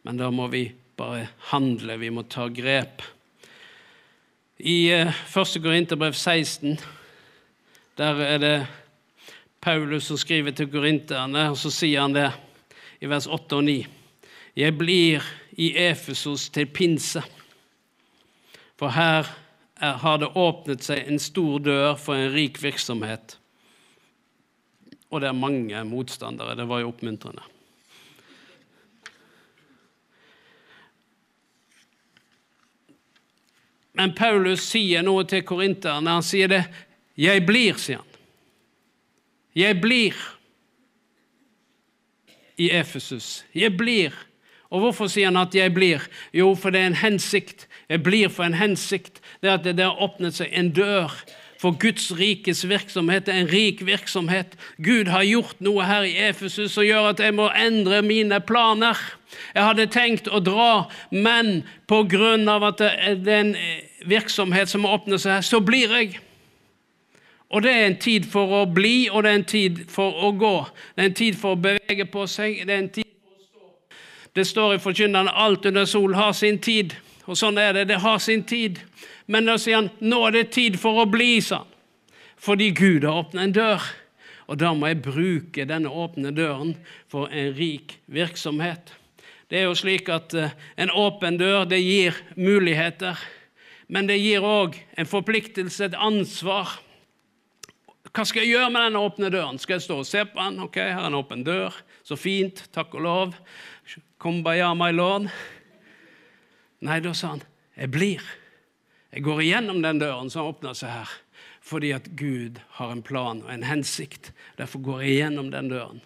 Men 0.04 0.18
da 0.18 0.32
må 0.34 0.48
vi 0.50 0.68
bare 0.98 1.28
handle, 1.52 2.00
vi 2.02 2.10
må 2.10 2.24
ta 2.30 2.48
grep. 2.50 3.04
I 4.58 4.90
1. 4.90 5.14
Eh, 5.36 5.62
Korinterbrev 5.62 6.14
16 6.14 6.80
der 7.96 8.20
er 8.20 8.38
det 8.38 8.68
Paulus 9.62 10.04
som 10.04 10.18
skriver 10.18 10.52
til 10.52 10.68
korinterne, 10.68 11.50
og 11.50 11.58
så 11.58 11.72
sier 11.72 12.02
han 12.02 12.16
det 12.16 12.28
i 13.00 13.08
vers 13.08 13.28
8 13.28 13.56
og 13.56 13.64
9. 13.64 13.78
Jeg 14.56 14.78
blir 14.78 15.24
i 15.56 15.72
Efesos 15.88 16.50
til 16.50 16.68
pinse, 16.68 17.24
for 18.76 18.92
her 18.92 19.30
er, 19.80 19.96
har 20.04 20.20
det 20.20 20.34
åpnet 20.36 20.84
seg 20.84 21.08
en 21.08 21.20
stor 21.20 21.64
dør 21.64 21.96
for 21.96 22.20
en 22.20 22.34
rik 22.34 22.60
virksomhet. 22.64 23.38
Og 25.16 25.22
det 25.24 25.30
er 25.30 25.38
mange 25.38 25.84
motstandere. 25.88 26.58
Det 26.60 26.66
var 26.68 26.82
jo 26.84 26.90
oppmuntrende. 26.92 27.44
Men 33.96 34.12
Paulus 34.12 34.66
sier 34.68 35.06
noe 35.08 35.24
til 35.24 35.46
korinterne. 35.48 36.18
Han 36.18 36.24
sier 36.24 36.52
det 36.52 36.66
'Jeg 37.16 37.46
blir', 37.48 37.78
sier 37.80 37.98
han. 37.98 38.08
Jeg 39.56 39.82
blir 39.82 40.14
i 42.58 42.72
Efesus. 42.72 43.46
Jeg 43.56 43.78
blir. 43.78 44.12
Og 44.70 44.80
hvorfor 44.80 45.08
sier 45.08 45.26
han 45.26 45.38
at 45.38 45.56
'jeg 45.56 45.72
blir'? 45.72 46.10
Jo, 46.34 46.56
for 46.56 46.70
det 46.70 46.82
er 46.82 46.88
en 46.88 46.94
hensikt. 46.94 47.68
Jeg 47.90 48.04
blir 48.04 48.28
for 48.28 48.44
en 48.44 48.54
hensikt. 48.54 49.22
Det 49.42 49.50
er 49.50 49.54
at 49.54 49.64
det 49.64 49.80
har 49.80 50.02
åpnet 50.02 50.34
seg 50.34 50.50
en 50.52 50.72
dør 50.72 51.24
for 51.66 51.74
Guds 51.80 52.12
rikes 52.14 52.70
virksomhet. 52.70 53.28
Er 53.28 53.34
en 53.34 53.48
rik 53.50 53.86
virksomhet. 53.86 54.54
Gud 54.78 55.08
har 55.10 55.24
gjort 55.26 55.62
noe 55.66 55.86
her 55.88 56.06
i 56.06 56.14
Efesus 56.28 56.76
som 56.76 56.86
gjør 56.86 57.10
at 57.16 57.24
jeg 57.24 57.34
må 57.34 57.48
endre 57.58 58.04
mine 58.06 58.38
planer. 58.46 59.00
Jeg 59.56 59.66
hadde 59.66 59.88
tenkt 59.90 60.30
å 60.30 60.44
dra, 60.46 60.86
men 61.10 61.64
pga. 61.90 62.36
at 62.68 62.78
det 62.78 63.34
er 63.34 63.40
en 63.40 63.56
virksomhet 64.06 64.70
som 64.70 64.86
åpner 64.86 65.18
seg 65.18 65.42
så 65.44 65.60
blir 65.60 65.90
jeg. 65.90 66.20
Og 67.50 67.64
det 67.64 67.72
er 67.72 67.86
en 67.88 67.98
tid 67.98 68.30
for 68.30 68.62
å 68.62 68.66
bli, 68.66 69.10
og 69.10 69.24
det 69.24 69.32
er 69.32 69.36
en 69.36 69.50
tid 69.50 69.86
for 69.90 70.14
å 70.14 70.32
gå. 70.32 70.66
Det 70.96 71.02
er 71.02 71.10
en 71.10 71.18
tid 71.18 71.36
for 71.36 71.56
å 71.56 71.62
bevege 71.66 72.06
på 72.06 72.28
seg. 72.28 72.62
Det 72.68 72.74
er 72.74 72.84
en 72.84 72.90
tid 72.90 73.10
for 73.10 73.34
å 73.34 73.42
stå. 73.42 73.98
Det 74.36 74.46
står 74.46 74.76
i 74.76 74.82
Forkynneren 74.86 75.34
alt 75.34 75.66
under 75.66 75.86
sol 75.86 76.14
har 76.14 76.34
sin 76.34 76.60
tid. 76.60 76.94
Og 77.26 77.38
sånn 77.38 77.58
er 77.58 77.74
det. 77.74 77.88
Det 77.90 78.02
har 78.06 78.20
sin 78.22 78.44
tid. 78.44 78.82
Men 79.32 79.48
da 79.50 79.58
sier 79.62 79.82
han 79.82 79.92
nå 80.04 80.22
er 80.28 80.36
det 80.38 80.50
tid 80.56 80.78
for 80.80 81.02
å 81.02 81.10
bli, 81.10 81.40
sa 81.42 81.64
han. 81.64 81.72
Fordi 82.36 82.70
Gud 82.76 83.06
har 83.08 83.24
åpnet 83.24 83.42
en 83.42 83.56
dør. 83.56 83.86
Og 84.46 84.60
da 84.62 84.74
må 84.78 84.92
jeg 84.92 85.02
bruke 85.02 85.66
denne 85.66 85.90
åpne 85.90 86.30
døren 86.36 86.76
for 87.10 87.32
en 87.34 87.56
rik 87.58 87.98
virksomhet. 88.12 88.92
Det 89.50 89.62
er 89.62 89.68
jo 89.68 89.78
slik 89.78 90.10
at 90.14 90.34
eh, 90.38 90.54
en 90.82 90.94
åpen 90.94 91.38
dør 91.38 91.66
det 91.70 91.82
gir 91.82 92.18
muligheter, 92.38 93.18
men 93.88 94.10
det 94.10 94.18
gir 94.18 94.46
òg 94.46 94.78
en 94.98 95.10
forpliktelse, 95.10 95.86
et 95.86 95.98
ansvar. 95.98 96.80
Hva 98.10 98.26
skal 98.26 98.46
jeg 98.46 98.56
gjøre 98.56 98.72
med 98.74 98.88
den 98.88 98.98
åpne 99.02 99.30
døren? 99.34 99.60
Skal 99.62 99.78
jeg 99.78 99.86
stå 99.86 100.00
og 100.02 100.10
se 100.10 100.24
på 100.30 100.40
den? 100.40 100.62
Ok, 100.66 100.80
her 100.82 101.02
er 101.02 101.10
en 101.10 101.18
åpen 101.20 101.44
dør. 101.46 101.76
Så 102.06 102.18
fint. 102.18 102.64
Takk 102.74 102.96
og 102.98 103.06
lov. 103.06 103.36
Kumbaya, 104.22 104.72
my 104.78 104.90
lord. 104.96 105.30
Nei, 106.86 107.00
da 107.04 107.14
sa 107.18 107.36
han, 107.36 107.46
jeg 107.78 107.92
blir. 107.94 108.26
Jeg 109.16 109.24
går 109.24 109.46
igjennom 109.46 109.78
den 109.80 110.02
døren 110.02 110.28
som 110.28 110.50
åpner 110.50 110.76
seg 110.76 110.92
her, 110.92 111.12
fordi 111.64 111.94
at 111.96 112.10
Gud 112.20 112.60
har 112.76 112.90
en 112.92 113.04
plan 113.06 113.40
og 113.46 113.52
en 113.54 113.64
hensikt. 113.64 114.34
Derfor 114.60 114.82
går 114.84 115.04
jeg 115.06 115.14
igjennom 115.14 115.54
den 115.54 115.70
døren. 115.72 116.02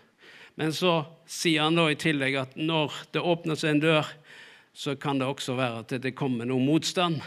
Men 0.62 0.76
så 0.78 1.08
sier 1.26 1.66
han 1.66 1.80
da 1.80 1.88
i 1.90 1.98
tillegg 1.98 2.36
at 2.38 2.54
når 2.60 2.94
det 3.16 3.24
åpner 3.26 3.58
seg 3.58 3.74
en 3.74 3.82
dør, 3.82 4.12
så 4.78 4.94
kan 4.94 5.18
det 5.18 5.26
også 5.26 5.56
være 5.58 5.80
at 5.82 5.94
det 6.04 6.12
kommer 6.20 6.46
noe 6.46 6.62
motstand. 6.62 7.18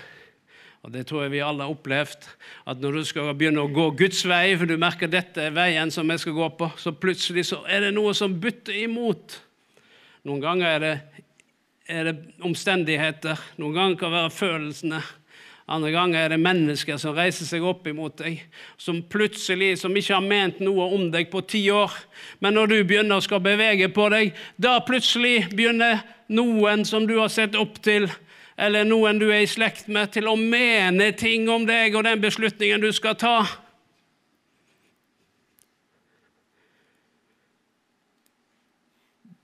Og 0.82 0.92
Det 0.94 1.02
tror 1.06 1.24
jeg 1.24 1.32
vi 1.34 1.40
alle 1.42 1.66
har 1.66 1.74
opplevd. 1.74 2.28
At 2.70 2.78
når 2.78 3.00
du 3.00 3.02
skal 3.06 3.32
begynne 3.34 3.64
å 3.64 3.70
gå 3.70 3.88
Guds 3.98 4.22
vei, 4.22 4.54
for 4.58 4.70
du 4.70 4.76
merker 4.78 5.10
dette 5.10 5.48
er 5.48 5.56
veien 5.56 5.90
som 5.94 6.10
jeg 6.10 6.22
skal 6.22 6.36
gå 6.36 6.48
på, 6.58 6.68
så 6.78 6.94
plutselig 6.94 7.48
så 7.50 7.58
er 7.66 7.88
det 7.88 7.90
noe 7.94 8.14
som 8.14 8.38
butter 8.38 8.78
imot. 8.84 9.34
Noen 10.30 10.42
ganger 10.42 10.76
er 10.76 10.86
det, 10.86 10.94
er 11.90 12.06
det 12.06 12.16
omstendigheter, 12.46 13.42
noen 13.58 13.74
ganger 13.74 13.98
kan 13.98 14.14
det 14.14 14.20
være 14.20 14.34
følelsene. 14.36 15.02
Andre 15.72 15.92
ganger 15.94 16.18
er 16.20 16.34
det 16.34 16.40
mennesker 16.42 16.98
som 17.00 17.14
reiser 17.16 17.48
seg 17.48 17.64
opp 17.64 17.86
imot 17.88 18.18
deg, 18.20 18.42
som 18.76 18.98
plutselig, 19.08 19.78
som 19.80 19.94
ikke 19.96 20.18
har 20.18 20.26
ment 20.26 20.60
noe 20.60 20.90
om 20.92 21.06
deg 21.14 21.30
på 21.32 21.40
ti 21.48 21.62
år. 21.72 21.94
Men 22.44 22.58
når 22.58 22.74
du 22.74 22.76
begynner 22.82 23.16
å 23.16 23.24
skal 23.24 23.40
bevege 23.44 23.88
på 23.94 24.10
deg, 24.12 24.34
da 24.60 24.76
plutselig 24.84 25.48
begynner 25.54 26.04
noen 26.28 26.84
som 26.88 27.08
du 27.08 27.16
har 27.22 27.32
sett 27.32 27.56
opp 27.56 27.80
til, 27.84 28.10
eller 28.60 28.84
noen 28.84 29.16
du 29.22 29.30
er 29.30 29.46
i 29.46 29.48
slekt 29.48 29.88
med, 29.88 30.12
til 30.12 30.28
å 30.28 30.36
mene 30.36 31.08
ting 31.16 31.48
om 31.48 31.64
deg 31.64 31.96
og 31.96 32.04
den 32.04 32.20
beslutningen 32.20 32.84
du 32.84 32.92
skal 32.92 33.16
ta. 33.16 33.36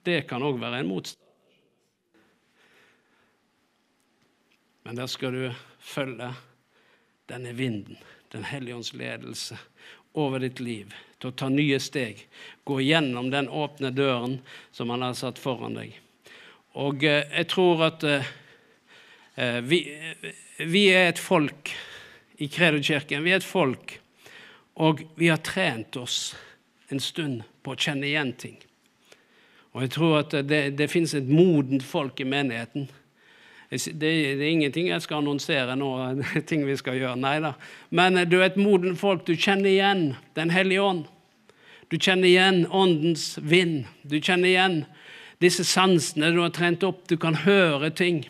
det 0.08 0.24
kan 0.28 0.44
òg 0.44 0.60
være 0.60 0.82
en 0.82 0.88
motstand. 0.88 1.24
Men 4.86 4.96
der 4.96 5.10
skal 5.10 5.34
du 5.34 5.67
følge 5.88 6.32
denne 7.28 7.52
vinden, 7.56 7.98
Den 8.28 8.44
hellige 8.44 8.76
ånds 8.76 8.92
ledelse, 8.92 9.56
over 10.12 10.38
ditt 10.38 10.60
liv 10.60 10.92
til 11.18 11.30
å 11.30 11.36
ta 11.36 11.48
nye 11.48 11.78
steg. 11.80 12.20
Gå 12.64 12.80
gjennom 12.84 13.30
den 13.32 13.48
åpne 13.48 13.90
døren 13.90 14.38
som 14.70 14.90
han 14.92 15.02
har 15.06 15.16
satt 15.16 15.40
foran 15.40 15.78
deg. 15.78 15.94
Og 16.76 17.04
eh, 17.08 17.24
jeg 17.32 17.48
tror 17.48 17.86
at 17.88 18.04
eh, 18.04 18.28
eh 19.36 19.60
vi, 19.64 19.80
vi, 20.58 20.84
er 20.92 21.08
et 21.08 21.22
folk 21.22 21.72
i 22.36 22.48
Kredokirken. 22.52 23.24
Vi 23.24 23.32
er 23.32 23.40
et 23.40 23.48
folk, 23.48 23.98
og 24.76 25.02
vi 25.16 25.32
har 25.32 25.40
trent 25.40 25.96
oss 25.96 26.36
en 26.92 27.00
stund 27.00 27.42
på 27.62 27.72
å 27.72 27.80
kjenne 27.80 28.06
igjen 28.06 28.32
ting. 28.36 28.60
Og 29.72 29.84
jeg 29.84 29.94
tror 29.96 30.18
at 30.20 30.36
det, 30.44 30.62
det 30.76 30.90
finnes 30.90 31.14
et 31.14 31.28
modent 31.28 31.84
folk 31.84 32.20
i 32.20 32.28
menigheten 32.28 32.88
det, 33.68 33.92
det, 34.00 34.40
er 34.40 34.48
ingenting 34.48 34.88
jeg 34.88 35.02
skal 35.04 35.20
annonsere 35.20 35.76
nå, 35.76 35.90
ting 36.48 36.64
vi 36.64 36.76
skal 36.80 36.96
gjøre. 36.96 37.18
Nei 37.20 37.36
da. 37.44 37.52
Men 37.90 38.16
eh, 38.16 38.28
du 38.28 38.38
er 38.40 38.48
et 38.48 38.60
moden 38.60 38.96
folk. 38.96 39.26
Du 39.28 39.36
kjenner 39.36 39.68
igjen 39.70 40.16
Den 40.38 40.50
hellige 40.54 40.82
ånd. 40.82 41.04
Du 41.88 41.96
kjenner 41.96 42.28
igjen 42.28 42.66
åndens 42.68 43.38
vind. 43.40 43.86
Du 44.04 44.18
kjenner 44.20 44.48
igjen 44.48 44.82
disse 45.40 45.64
sansene 45.64 46.32
du 46.34 46.42
har 46.42 46.52
trent 46.52 46.84
opp. 46.84 47.06
Du 47.08 47.16
kan 47.20 47.36
høre 47.44 47.90
ting. 47.90 48.24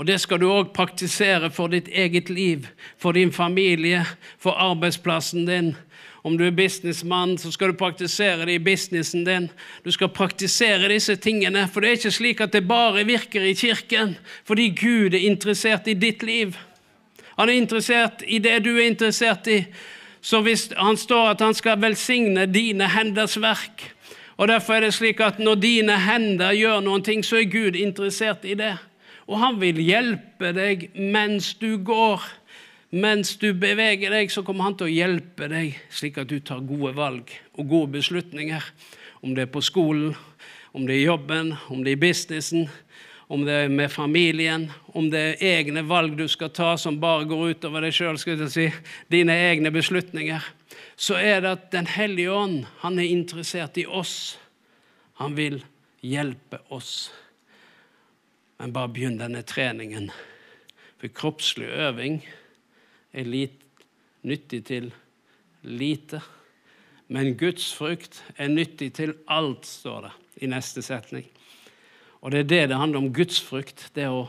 Og 0.00 0.06
det 0.08 0.16
skal 0.22 0.40
du 0.40 0.46
òg 0.48 0.70
praktisere 0.72 1.50
for 1.52 1.68
ditt 1.72 1.88
eget 1.92 2.30
liv, 2.32 2.68
for 2.96 3.12
din 3.12 3.32
familie, 3.32 4.06
for 4.40 4.56
arbeidsplassen 4.56 5.44
din, 5.48 5.74
om 6.22 6.36
du 6.36 6.44
er 6.46 6.56
businessmann, 6.56 7.38
så 7.38 7.52
skal 7.52 7.72
du 7.72 7.78
praktisere 7.80 8.44
det 8.44 8.58
i 8.58 8.64
businessen 8.64 9.24
din. 9.24 9.48
Du 9.84 9.90
skal 9.90 10.12
praktisere 10.12 10.90
disse 10.92 11.16
tingene, 11.16 11.66
for 11.72 11.80
det 11.80 11.90
er 11.90 12.00
ikke 12.00 12.12
slik 12.12 12.42
at 12.44 12.52
det 12.52 12.66
bare 12.68 13.06
virker 13.08 13.46
i 13.46 13.54
kirken 13.56 14.16
fordi 14.44 14.68
Gud 14.76 15.14
er 15.14 15.24
interessert 15.30 15.88
i 15.88 15.96
ditt 15.96 16.22
liv. 16.22 16.58
Han 17.38 17.48
er 17.48 17.56
interessert 17.56 18.24
i 18.26 18.38
det 18.38 18.58
du 18.66 18.74
er 18.76 18.90
interessert 18.90 19.48
i. 19.48 19.62
Så 20.20 20.42
hvis 20.44 20.68
han 20.76 20.98
står 21.00 21.30
at 21.30 21.40
han 21.40 21.56
skal 21.56 21.80
velsigne 21.80 22.44
dine 22.46 22.90
henders 22.92 23.38
verk, 23.40 23.88
og 24.40 24.48
Derfor 24.48 24.74
er 24.74 24.80
det 24.80 24.94
slik 24.94 25.18
at 25.20 25.38
når 25.38 25.54
dine 25.60 25.98
hender 26.00 26.54
gjør 26.56 26.78
noen 26.80 27.02
ting, 27.04 27.20
så 27.20 27.36
er 27.36 27.50
Gud 27.52 27.76
interessert 27.76 28.46
i 28.48 28.54
det. 28.56 28.72
Og 29.28 29.36
han 29.36 29.58
vil 29.60 29.76
hjelpe 29.84 30.54
deg 30.56 30.86
mens 30.96 31.52
du 31.60 31.76
går. 31.84 32.24
Mens 32.90 33.36
du 33.38 33.52
beveger 33.54 34.10
deg, 34.10 34.32
så 34.34 34.42
kommer 34.42 34.66
han 34.66 34.74
til 34.78 34.88
å 34.88 34.90
hjelpe 34.90 35.46
deg, 35.50 35.76
slik 35.94 36.16
at 36.18 36.30
du 36.30 36.40
tar 36.42 36.64
gode 36.66 36.90
valg 36.96 37.28
og 37.54 37.68
gode 37.70 37.92
beslutninger. 38.00 38.64
Om 39.22 39.36
det 39.36 39.44
er 39.46 39.52
på 39.54 39.62
skolen, 39.62 40.16
om 40.74 40.86
det 40.86 40.96
er 40.96 40.98
i 40.98 41.06
jobben, 41.06 41.52
om 41.70 41.84
det 41.84 41.92
er 41.92 41.98
i 41.98 42.00
businessen, 42.02 42.66
om 43.30 43.44
det 43.46 43.54
er 43.54 43.70
med 43.70 43.92
familien, 43.94 44.64
om 44.90 45.06
det 45.10 45.20
er 45.20 45.44
egne 45.60 45.84
valg 45.86 46.16
du 46.18 46.24
skal 46.28 46.50
ta 46.50 46.72
som 46.74 46.98
bare 46.98 47.28
går 47.30 47.52
utover 47.54 47.86
deg 47.86 47.94
sjøl, 47.94 48.18
si, 48.18 48.66
dine 49.06 49.36
egne 49.38 49.70
beslutninger, 49.70 50.42
så 50.98 51.14
er 51.14 51.44
det 51.44 51.52
at 51.54 51.70
Den 51.70 51.86
hellige 51.86 52.34
ånd 52.34 52.64
han 52.82 52.98
er 52.98 53.06
interessert 53.06 53.78
i 53.78 53.86
oss. 53.86 54.34
Han 55.22 55.38
vil 55.38 55.60
hjelpe 56.02 56.58
oss. 56.74 57.12
Men 58.58 58.74
bare 58.74 58.90
begynn 58.90 59.20
denne 59.20 59.46
treningen. 59.46 60.10
For 60.98 61.14
kroppslig 61.14 61.70
øving 61.70 62.18
er 63.12 63.26
lit, 63.26 63.60
nyttig 64.22 64.64
til 64.68 64.90
lite. 65.62 66.20
Men 67.10 67.34
Guds 67.38 67.72
frukt 67.74 68.22
er 68.38 68.52
nyttig 68.52 68.92
til 68.98 69.16
alt, 69.28 69.66
står 69.66 70.06
det 70.06 70.12
i 70.44 70.50
neste 70.50 70.82
setning. 70.82 71.26
Og 72.20 72.32
det 72.32 72.44
er 72.44 72.48
det 72.48 72.64
det 72.70 72.78
handler 72.78 72.98
om. 72.98 73.12
Guds 73.12 73.40
frukt. 73.40 73.88
Det 73.94 74.04
er 74.04 74.14
å 74.14 74.28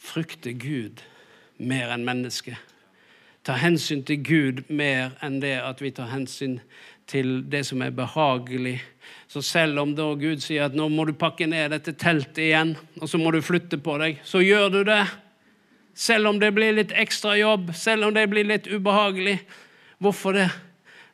frykte 0.00 0.54
Gud 0.54 1.02
mer 1.58 1.92
enn 1.94 2.06
mennesket. 2.06 2.58
Ta 3.42 3.56
hensyn 3.58 4.04
til 4.06 4.22
Gud 4.22 4.62
mer 4.70 5.16
enn 5.22 5.40
det 5.42 5.56
at 5.58 5.82
vi 5.82 5.90
tar 5.94 6.12
hensyn 6.12 6.60
til 7.10 7.42
det 7.50 7.64
som 7.66 7.82
er 7.82 7.94
behagelig. 7.94 8.78
Så 9.26 9.42
selv 9.42 9.82
om 9.82 9.94
da 9.98 10.06
Gud 10.18 10.42
sier 10.44 10.68
at 10.68 10.76
nå 10.78 10.86
må 10.92 11.08
du 11.08 11.14
pakke 11.18 11.48
ned 11.50 11.74
dette 11.74 11.96
teltet 11.98 12.38
igjen, 12.44 12.76
og 13.00 13.10
så 13.10 13.18
må 13.18 13.32
du 13.34 13.40
flytte 13.42 13.80
på 13.82 13.96
deg, 13.98 14.22
så 14.24 14.42
gjør 14.44 14.70
du 14.70 14.80
det. 14.86 15.02
Selv 15.94 16.28
om 16.28 16.38
det 16.40 16.52
blir 16.56 16.72
litt 16.72 16.92
ekstra 16.96 17.36
jobb, 17.36 17.74
selv 17.76 18.08
om 18.08 18.14
det 18.14 18.26
blir 18.32 18.48
litt 18.48 18.66
ubehagelig. 18.66 19.38
Hvorfor 20.00 20.36
det? 20.36 20.48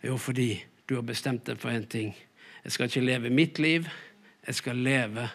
Jo, 0.06 0.16
fordi 0.16 0.52
du 0.86 0.94
har 0.94 1.06
bestemt 1.06 1.46
deg 1.48 1.58
for 1.58 1.74
én 1.74 1.86
ting. 1.86 2.14
Jeg 2.64 2.72
skal 2.72 2.90
ikke 2.90 3.06
leve 3.06 3.30
mitt 3.30 3.58
liv, 3.58 3.88
jeg 4.46 4.54
skal 4.54 4.78
leve 4.80 5.28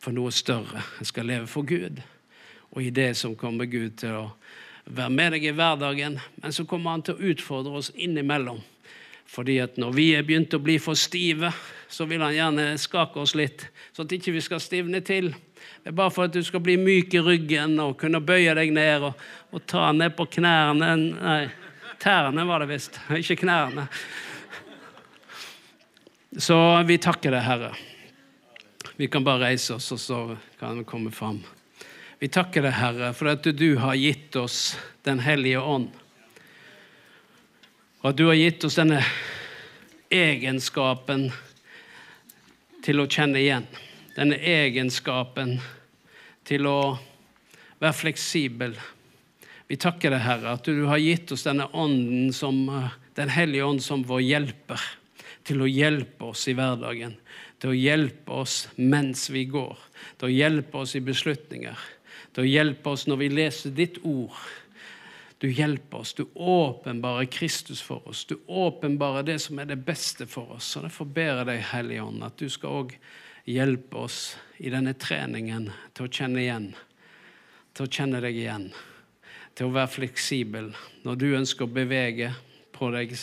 for 0.00 0.14
noe 0.14 0.32
større. 0.32 0.82
Jeg 1.00 1.10
skal 1.10 1.26
leve 1.28 1.48
for 1.50 1.66
Gud. 1.66 2.00
Og 2.74 2.82
i 2.82 2.92
det 2.94 3.14
som 3.18 3.36
kommer 3.38 3.68
Gud 3.70 3.98
til 4.00 4.14
å 4.18 4.24
være 4.84 5.12
med 5.12 5.34
deg 5.34 5.46
i 5.48 5.54
hverdagen, 5.56 6.18
men 6.42 6.52
så 6.52 6.66
kommer 6.68 6.94
han 6.94 7.04
til 7.06 7.16
å 7.16 7.32
utfordre 7.32 7.80
oss 7.80 7.90
innimellom. 7.94 8.60
Fordi 9.24 9.56
at 9.62 9.78
når 9.80 9.94
vi 9.96 10.06
er 10.14 10.26
begynt 10.26 10.54
å 10.54 10.62
bli 10.62 10.76
for 10.82 10.98
stive, 10.98 11.50
så 11.88 12.06
vil 12.08 12.22
han 12.22 12.34
gjerne 12.34 12.66
skake 12.80 13.20
oss 13.20 13.34
litt, 13.38 13.66
sånn 13.96 14.08
at 14.08 14.16
ikke 14.18 14.34
vi 14.36 14.42
skal 14.44 14.62
stivne 14.62 15.00
til. 15.06 15.32
Det 15.84 15.90
er 15.90 15.96
bare 15.98 16.10
for 16.10 16.24
at 16.24 16.32
du 16.32 16.40
skal 16.40 16.62
bli 16.64 16.78
myk 16.80 17.12
i 17.12 17.20
ryggen 17.20 17.74
og 17.82 17.98
kunne 18.00 18.22
bøye 18.24 18.54
deg 18.56 18.70
ned 18.72 19.02
og, 19.04 19.18
og 19.52 19.66
ta 19.68 19.90
ned 19.92 20.14
på 20.16 20.24
knærne 20.38 20.88
Nei, 20.96 21.42
tærne 22.00 22.46
var 22.48 22.64
det 22.64 22.70
visst, 22.70 22.96
ikke 23.20 23.36
knærne. 23.42 23.84
Så 26.40 26.56
vi 26.88 26.96
takker 26.96 27.36
deg, 27.36 27.44
Herre. 27.44 27.70
Vi 28.96 29.10
kan 29.12 29.28
bare 29.28 29.50
reise 29.50 29.76
oss, 29.76 29.92
og 29.92 30.00
så 30.00 30.22
kan 30.56 30.80
vi 30.80 30.88
komme 30.88 31.12
fram. 31.12 31.42
Vi 32.16 32.32
takker 32.32 32.64
deg, 32.64 32.78
Herre, 32.80 33.12
for 33.12 33.34
at 33.36 33.44
du 33.44 33.68
har 33.76 34.00
gitt 34.00 34.40
oss 34.40 34.78
Den 35.04 35.20
hellige 35.20 35.60
ånd. 35.60 35.90
Og 38.00 38.14
at 38.14 38.16
du 38.16 38.24
har 38.30 38.40
gitt 38.40 38.64
oss 38.64 38.80
denne 38.80 39.04
egenskapen 40.08 41.28
til 42.80 43.04
å 43.04 43.10
kjenne 43.10 43.44
igjen 43.44 43.68
denne 44.14 44.38
egenskapen 44.38 45.56
til 46.46 46.68
å 46.70 46.78
være 47.80 47.96
fleksibel. 47.96 48.76
Vi 49.66 49.78
takker 49.80 50.12
deg, 50.12 50.22
Herre, 50.22 50.54
at 50.54 50.68
du 50.68 50.84
har 50.90 51.00
gitt 51.02 51.32
oss 51.34 51.46
denne 51.46 51.66
ånden 51.72 52.32
som, 52.32 52.68
eh, 52.68 52.90
Den 53.14 53.28
hellige 53.28 53.64
ånd 53.64 53.80
som 53.80 54.02
vår 54.02 54.20
hjelper, 54.22 54.80
til 55.44 55.60
å 55.62 55.70
hjelpe 55.70 56.24
oss 56.24 56.48
i 56.48 56.52
hverdagen. 56.52 57.14
Til 57.60 57.70
å 57.70 57.78
hjelpe 57.78 58.28
oss 58.28 58.66
mens 58.76 59.30
vi 59.30 59.44
går. 59.44 59.78
Til 60.18 60.28
å 60.28 60.34
hjelpe 60.34 60.74
oss 60.74 60.96
i 60.96 61.00
beslutninger. 61.00 61.78
Til 62.32 62.42
å 62.42 62.50
hjelpe 62.50 62.90
oss 62.90 63.06
når 63.06 63.16
vi 63.16 63.28
leser 63.28 63.70
ditt 63.70 63.98
ord. 64.02 64.32
Du 65.38 65.46
hjelper 65.46 65.98
oss, 65.98 66.12
du 66.12 66.24
åpenbarer 66.34 67.30
Kristus 67.30 67.80
for 67.80 68.02
oss. 68.08 68.24
Du 68.24 68.34
åpenbarer 68.48 69.22
det 69.22 69.40
som 69.40 69.58
er 69.60 69.66
det 69.66 69.84
beste 69.84 70.26
for 70.26 70.56
oss. 70.56 70.76
Og 70.76 70.82
Derfor 70.82 71.04
ber 71.04 71.36
jeg 71.36 71.46
deg, 71.46 71.60
Hellige 71.60 72.02
Ånd, 72.02 72.24
at 72.24 72.36
du 72.36 72.48
skal 72.48 72.70
også 72.82 72.98
hjelpe 73.44 73.96
oss 73.96 74.36
i 74.56 74.70
denne 74.72 74.94
treningen 74.96 75.68
til 75.94 76.06
å 76.06 76.12
kjenne 76.12 76.40
igjen, 76.40 76.68
til 77.76 77.86
å 77.86 77.92
kjenne 77.92 78.20
deg 78.24 78.36
igjen, 78.38 78.68
til 79.54 79.68
å 79.68 79.74
være 79.74 79.92
fleksibel. 79.98 80.70
Når 81.04 81.18
du 81.20 81.26
ønsker 81.36 81.66
å 81.66 81.74
bevege 81.74 82.32
på 82.74 82.90
deg 82.94 83.16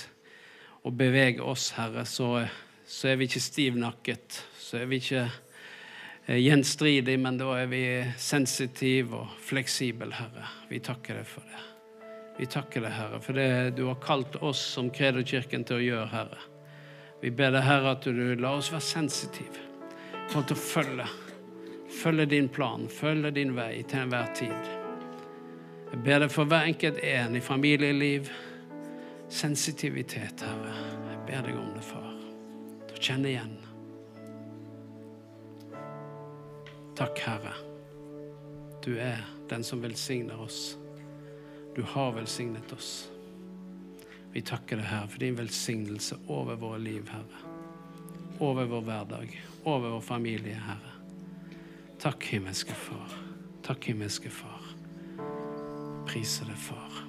og 0.85 0.93
bevege 0.97 1.45
oss, 1.45 1.71
Herre, 1.77 2.05
så, 2.09 2.43
så 2.85 3.11
er 3.11 3.17
vi 3.19 3.29
ikke 3.29 3.43
stivnakket. 3.43 4.37
Så 4.57 4.81
er 4.81 4.87
vi 4.89 5.01
ikke 5.01 5.25
gjenstridig, 6.41 7.17
men 7.21 7.37
da 7.41 7.55
er 7.59 7.67
vi 7.71 7.83
sensitive 8.21 9.23
og 9.23 9.35
fleksible, 9.45 10.13
Herre. 10.15 10.47
Vi 10.69 10.81
takker 10.85 11.21
deg 11.21 11.27
for 11.27 11.49
det. 11.49 11.65
Vi 12.37 12.47
takker 12.49 12.85
deg, 12.85 12.93
Herre, 12.95 13.19
for 13.21 13.37
det 13.37 13.73
du 13.77 13.83
har 13.89 13.99
kalt 14.01 14.37
oss 14.41 14.61
som 14.77 14.89
Kredokirken 14.93 15.65
til 15.67 15.81
å 15.81 15.85
gjøre, 15.85 16.07
Herre. 16.13 16.45
Vi 17.21 17.33
ber 17.33 17.51
deg, 17.53 17.65
Herre, 17.67 17.97
at 17.97 18.05
du 18.07 18.33
lar 18.39 18.61
oss 18.61 18.71
være 18.73 18.85
sensitive 18.85 19.70
for 20.29 20.45
å 20.45 20.57
følge. 20.57 21.07
Følge 21.91 22.25
din 22.25 22.47
plan, 22.49 22.87
følge 22.89 23.31
din 23.35 23.55
vei 23.55 23.83
til 23.83 24.05
enhver 24.05 24.31
tid. 24.35 24.69
Jeg 25.91 25.99
ber 26.05 26.23
deg 26.23 26.31
for 26.31 26.47
hver 26.47 26.69
enkelt 26.69 27.01
en 27.03 27.35
i 27.35 27.41
familieliv. 27.43 28.29
Sensitivitet, 29.31 30.43
Herre. 30.43 30.71
Jeg 31.11 31.19
ber 31.27 31.43
deg 31.47 31.59
om 31.59 31.73
det, 31.75 31.83
far. 31.83 32.13
Å 32.91 33.01
kjenne 33.01 33.31
igjen. 33.33 33.57
Takk, 36.95 37.21
Herre. 37.25 37.53
Du 38.81 38.95
er 38.97 39.19
den 39.51 39.63
som 39.67 39.83
velsigner 39.83 40.39
oss. 40.41 40.77
Du 41.75 41.83
har 41.93 42.15
velsignet 42.15 42.71
oss. 42.73 43.09
Vi 44.31 44.41
takker 44.47 44.79
deg, 44.79 44.87
Herre, 44.87 45.11
for 45.11 45.23
din 45.23 45.35
velsignelse 45.35 46.23
over 46.31 46.59
våre 46.59 46.79
liv, 46.79 47.07
Herre. 47.11 47.47
Over 48.39 48.71
vår 48.71 48.87
hverdag 48.87 49.41
over 49.63 49.89
vår 49.89 50.01
familie, 50.01 50.57
Herre. 50.67 50.91
Takk, 52.01 52.23
himmelske 52.23 52.73
Far. 52.73 53.13
Takk, 53.63 53.85
himmelske 53.85 54.29
Far. 54.29 54.61
Priser 56.07 56.49
deg, 56.49 56.57
Far. 56.57 57.01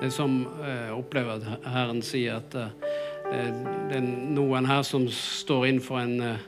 Det 0.00 0.08
er 0.08 0.14
som 0.16 0.38
jeg 0.64 0.94
opplever 0.96 1.36
at 1.36 1.66
Herren 1.68 2.00
sier 2.00 2.38
at 2.40 2.54
det 2.56 3.98
er 3.98 4.06
noen 4.32 4.64
her 4.64 4.80
som 4.88 5.04
står 5.12 5.66
innenfor 5.68 6.00
en, 6.00 6.38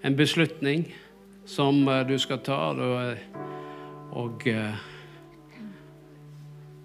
en 0.00 0.16
beslutning 0.16 0.86
som 1.44 1.84
du 2.08 2.16
skal 2.18 2.40
ta, 2.40 2.72
og 4.16 4.48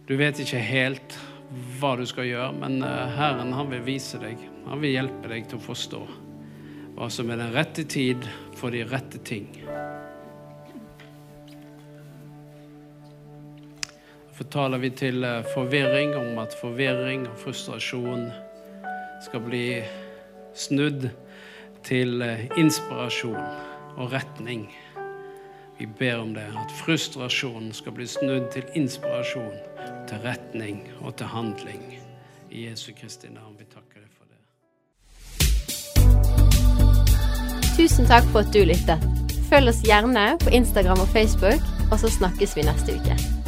du 0.08 0.16
vet 0.20 0.40
ikke 0.44 0.60
helt 0.60 1.18
hva 1.80 1.94
du 2.00 2.04
skal 2.10 2.28
gjøre, 2.28 2.52
men 2.60 2.82
Herren 2.84 3.54
han 3.54 3.70
vil 3.72 3.86
vise 3.86 4.20
deg. 4.22 4.42
Han 4.68 4.82
vil 4.82 4.98
hjelpe 4.98 5.32
deg 5.32 5.48
til 5.48 5.62
å 5.62 5.68
forstå 5.70 6.04
hva 6.94 7.08
som 7.10 7.32
er 7.34 7.40
den 7.42 7.56
rette 7.56 7.88
tid 7.90 8.26
for 8.60 8.74
de 8.74 8.84
rette 8.86 9.22
ting. 9.26 9.50
fortaler 14.44 14.78
vi 14.78 14.90
til 14.90 15.26
forvirring 15.54 16.16
om 16.18 16.40
at 16.42 16.56
forvirring 16.62 17.28
og 17.30 17.38
frustrasjon 17.42 18.26
skal 19.24 19.44
bli 19.46 19.68
snudd 20.58 21.08
til 21.86 22.22
inspirasjon 22.58 23.40
og 23.98 24.12
retning. 24.14 24.68
Vi 25.84 25.90
ber 26.00 26.20
om 26.20 26.34
det, 26.34 26.42
at 26.42 26.72
frustrasjonen 26.72 27.74
skal 27.76 27.92
bli 27.98 28.06
snudd 28.08 28.46
til 28.54 28.64
inspirasjon, 28.80 29.58
til 30.08 30.18
retning 30.24 30.78
og 31.02 31.18
til 31.20 31.28
handling. 31.28 32.00
I 32.48 32.70
Jesu 32.70 32.94
Kristi 32.96 33.28
navn, 33.28 33.60
vi 33.60 33.66
takker 33.68 34.00
deg 34.00 34.08
for 34.16 34.24
det. 34.32 34.40
Tusen 37.76 38.08
takk 38.08 38.24
for 38.32 38.40
at 38.48 38.54
du 38.56 38.64
lyttet. 38.64 39.00
Følg 39.52 39.76
oss 39.76 39.84
gjerne 39.84 40.40
på 40.40 40.56
Instagram 40.56 41.04
og 41.04 41.12
Facebook, 41.12 41.62
og 41.92 42.00
så 42.00 42.08
snakkes 42.16 42.56
vi 42.56 42.64
neste 42.64 42.96
uke. 42.96 43.43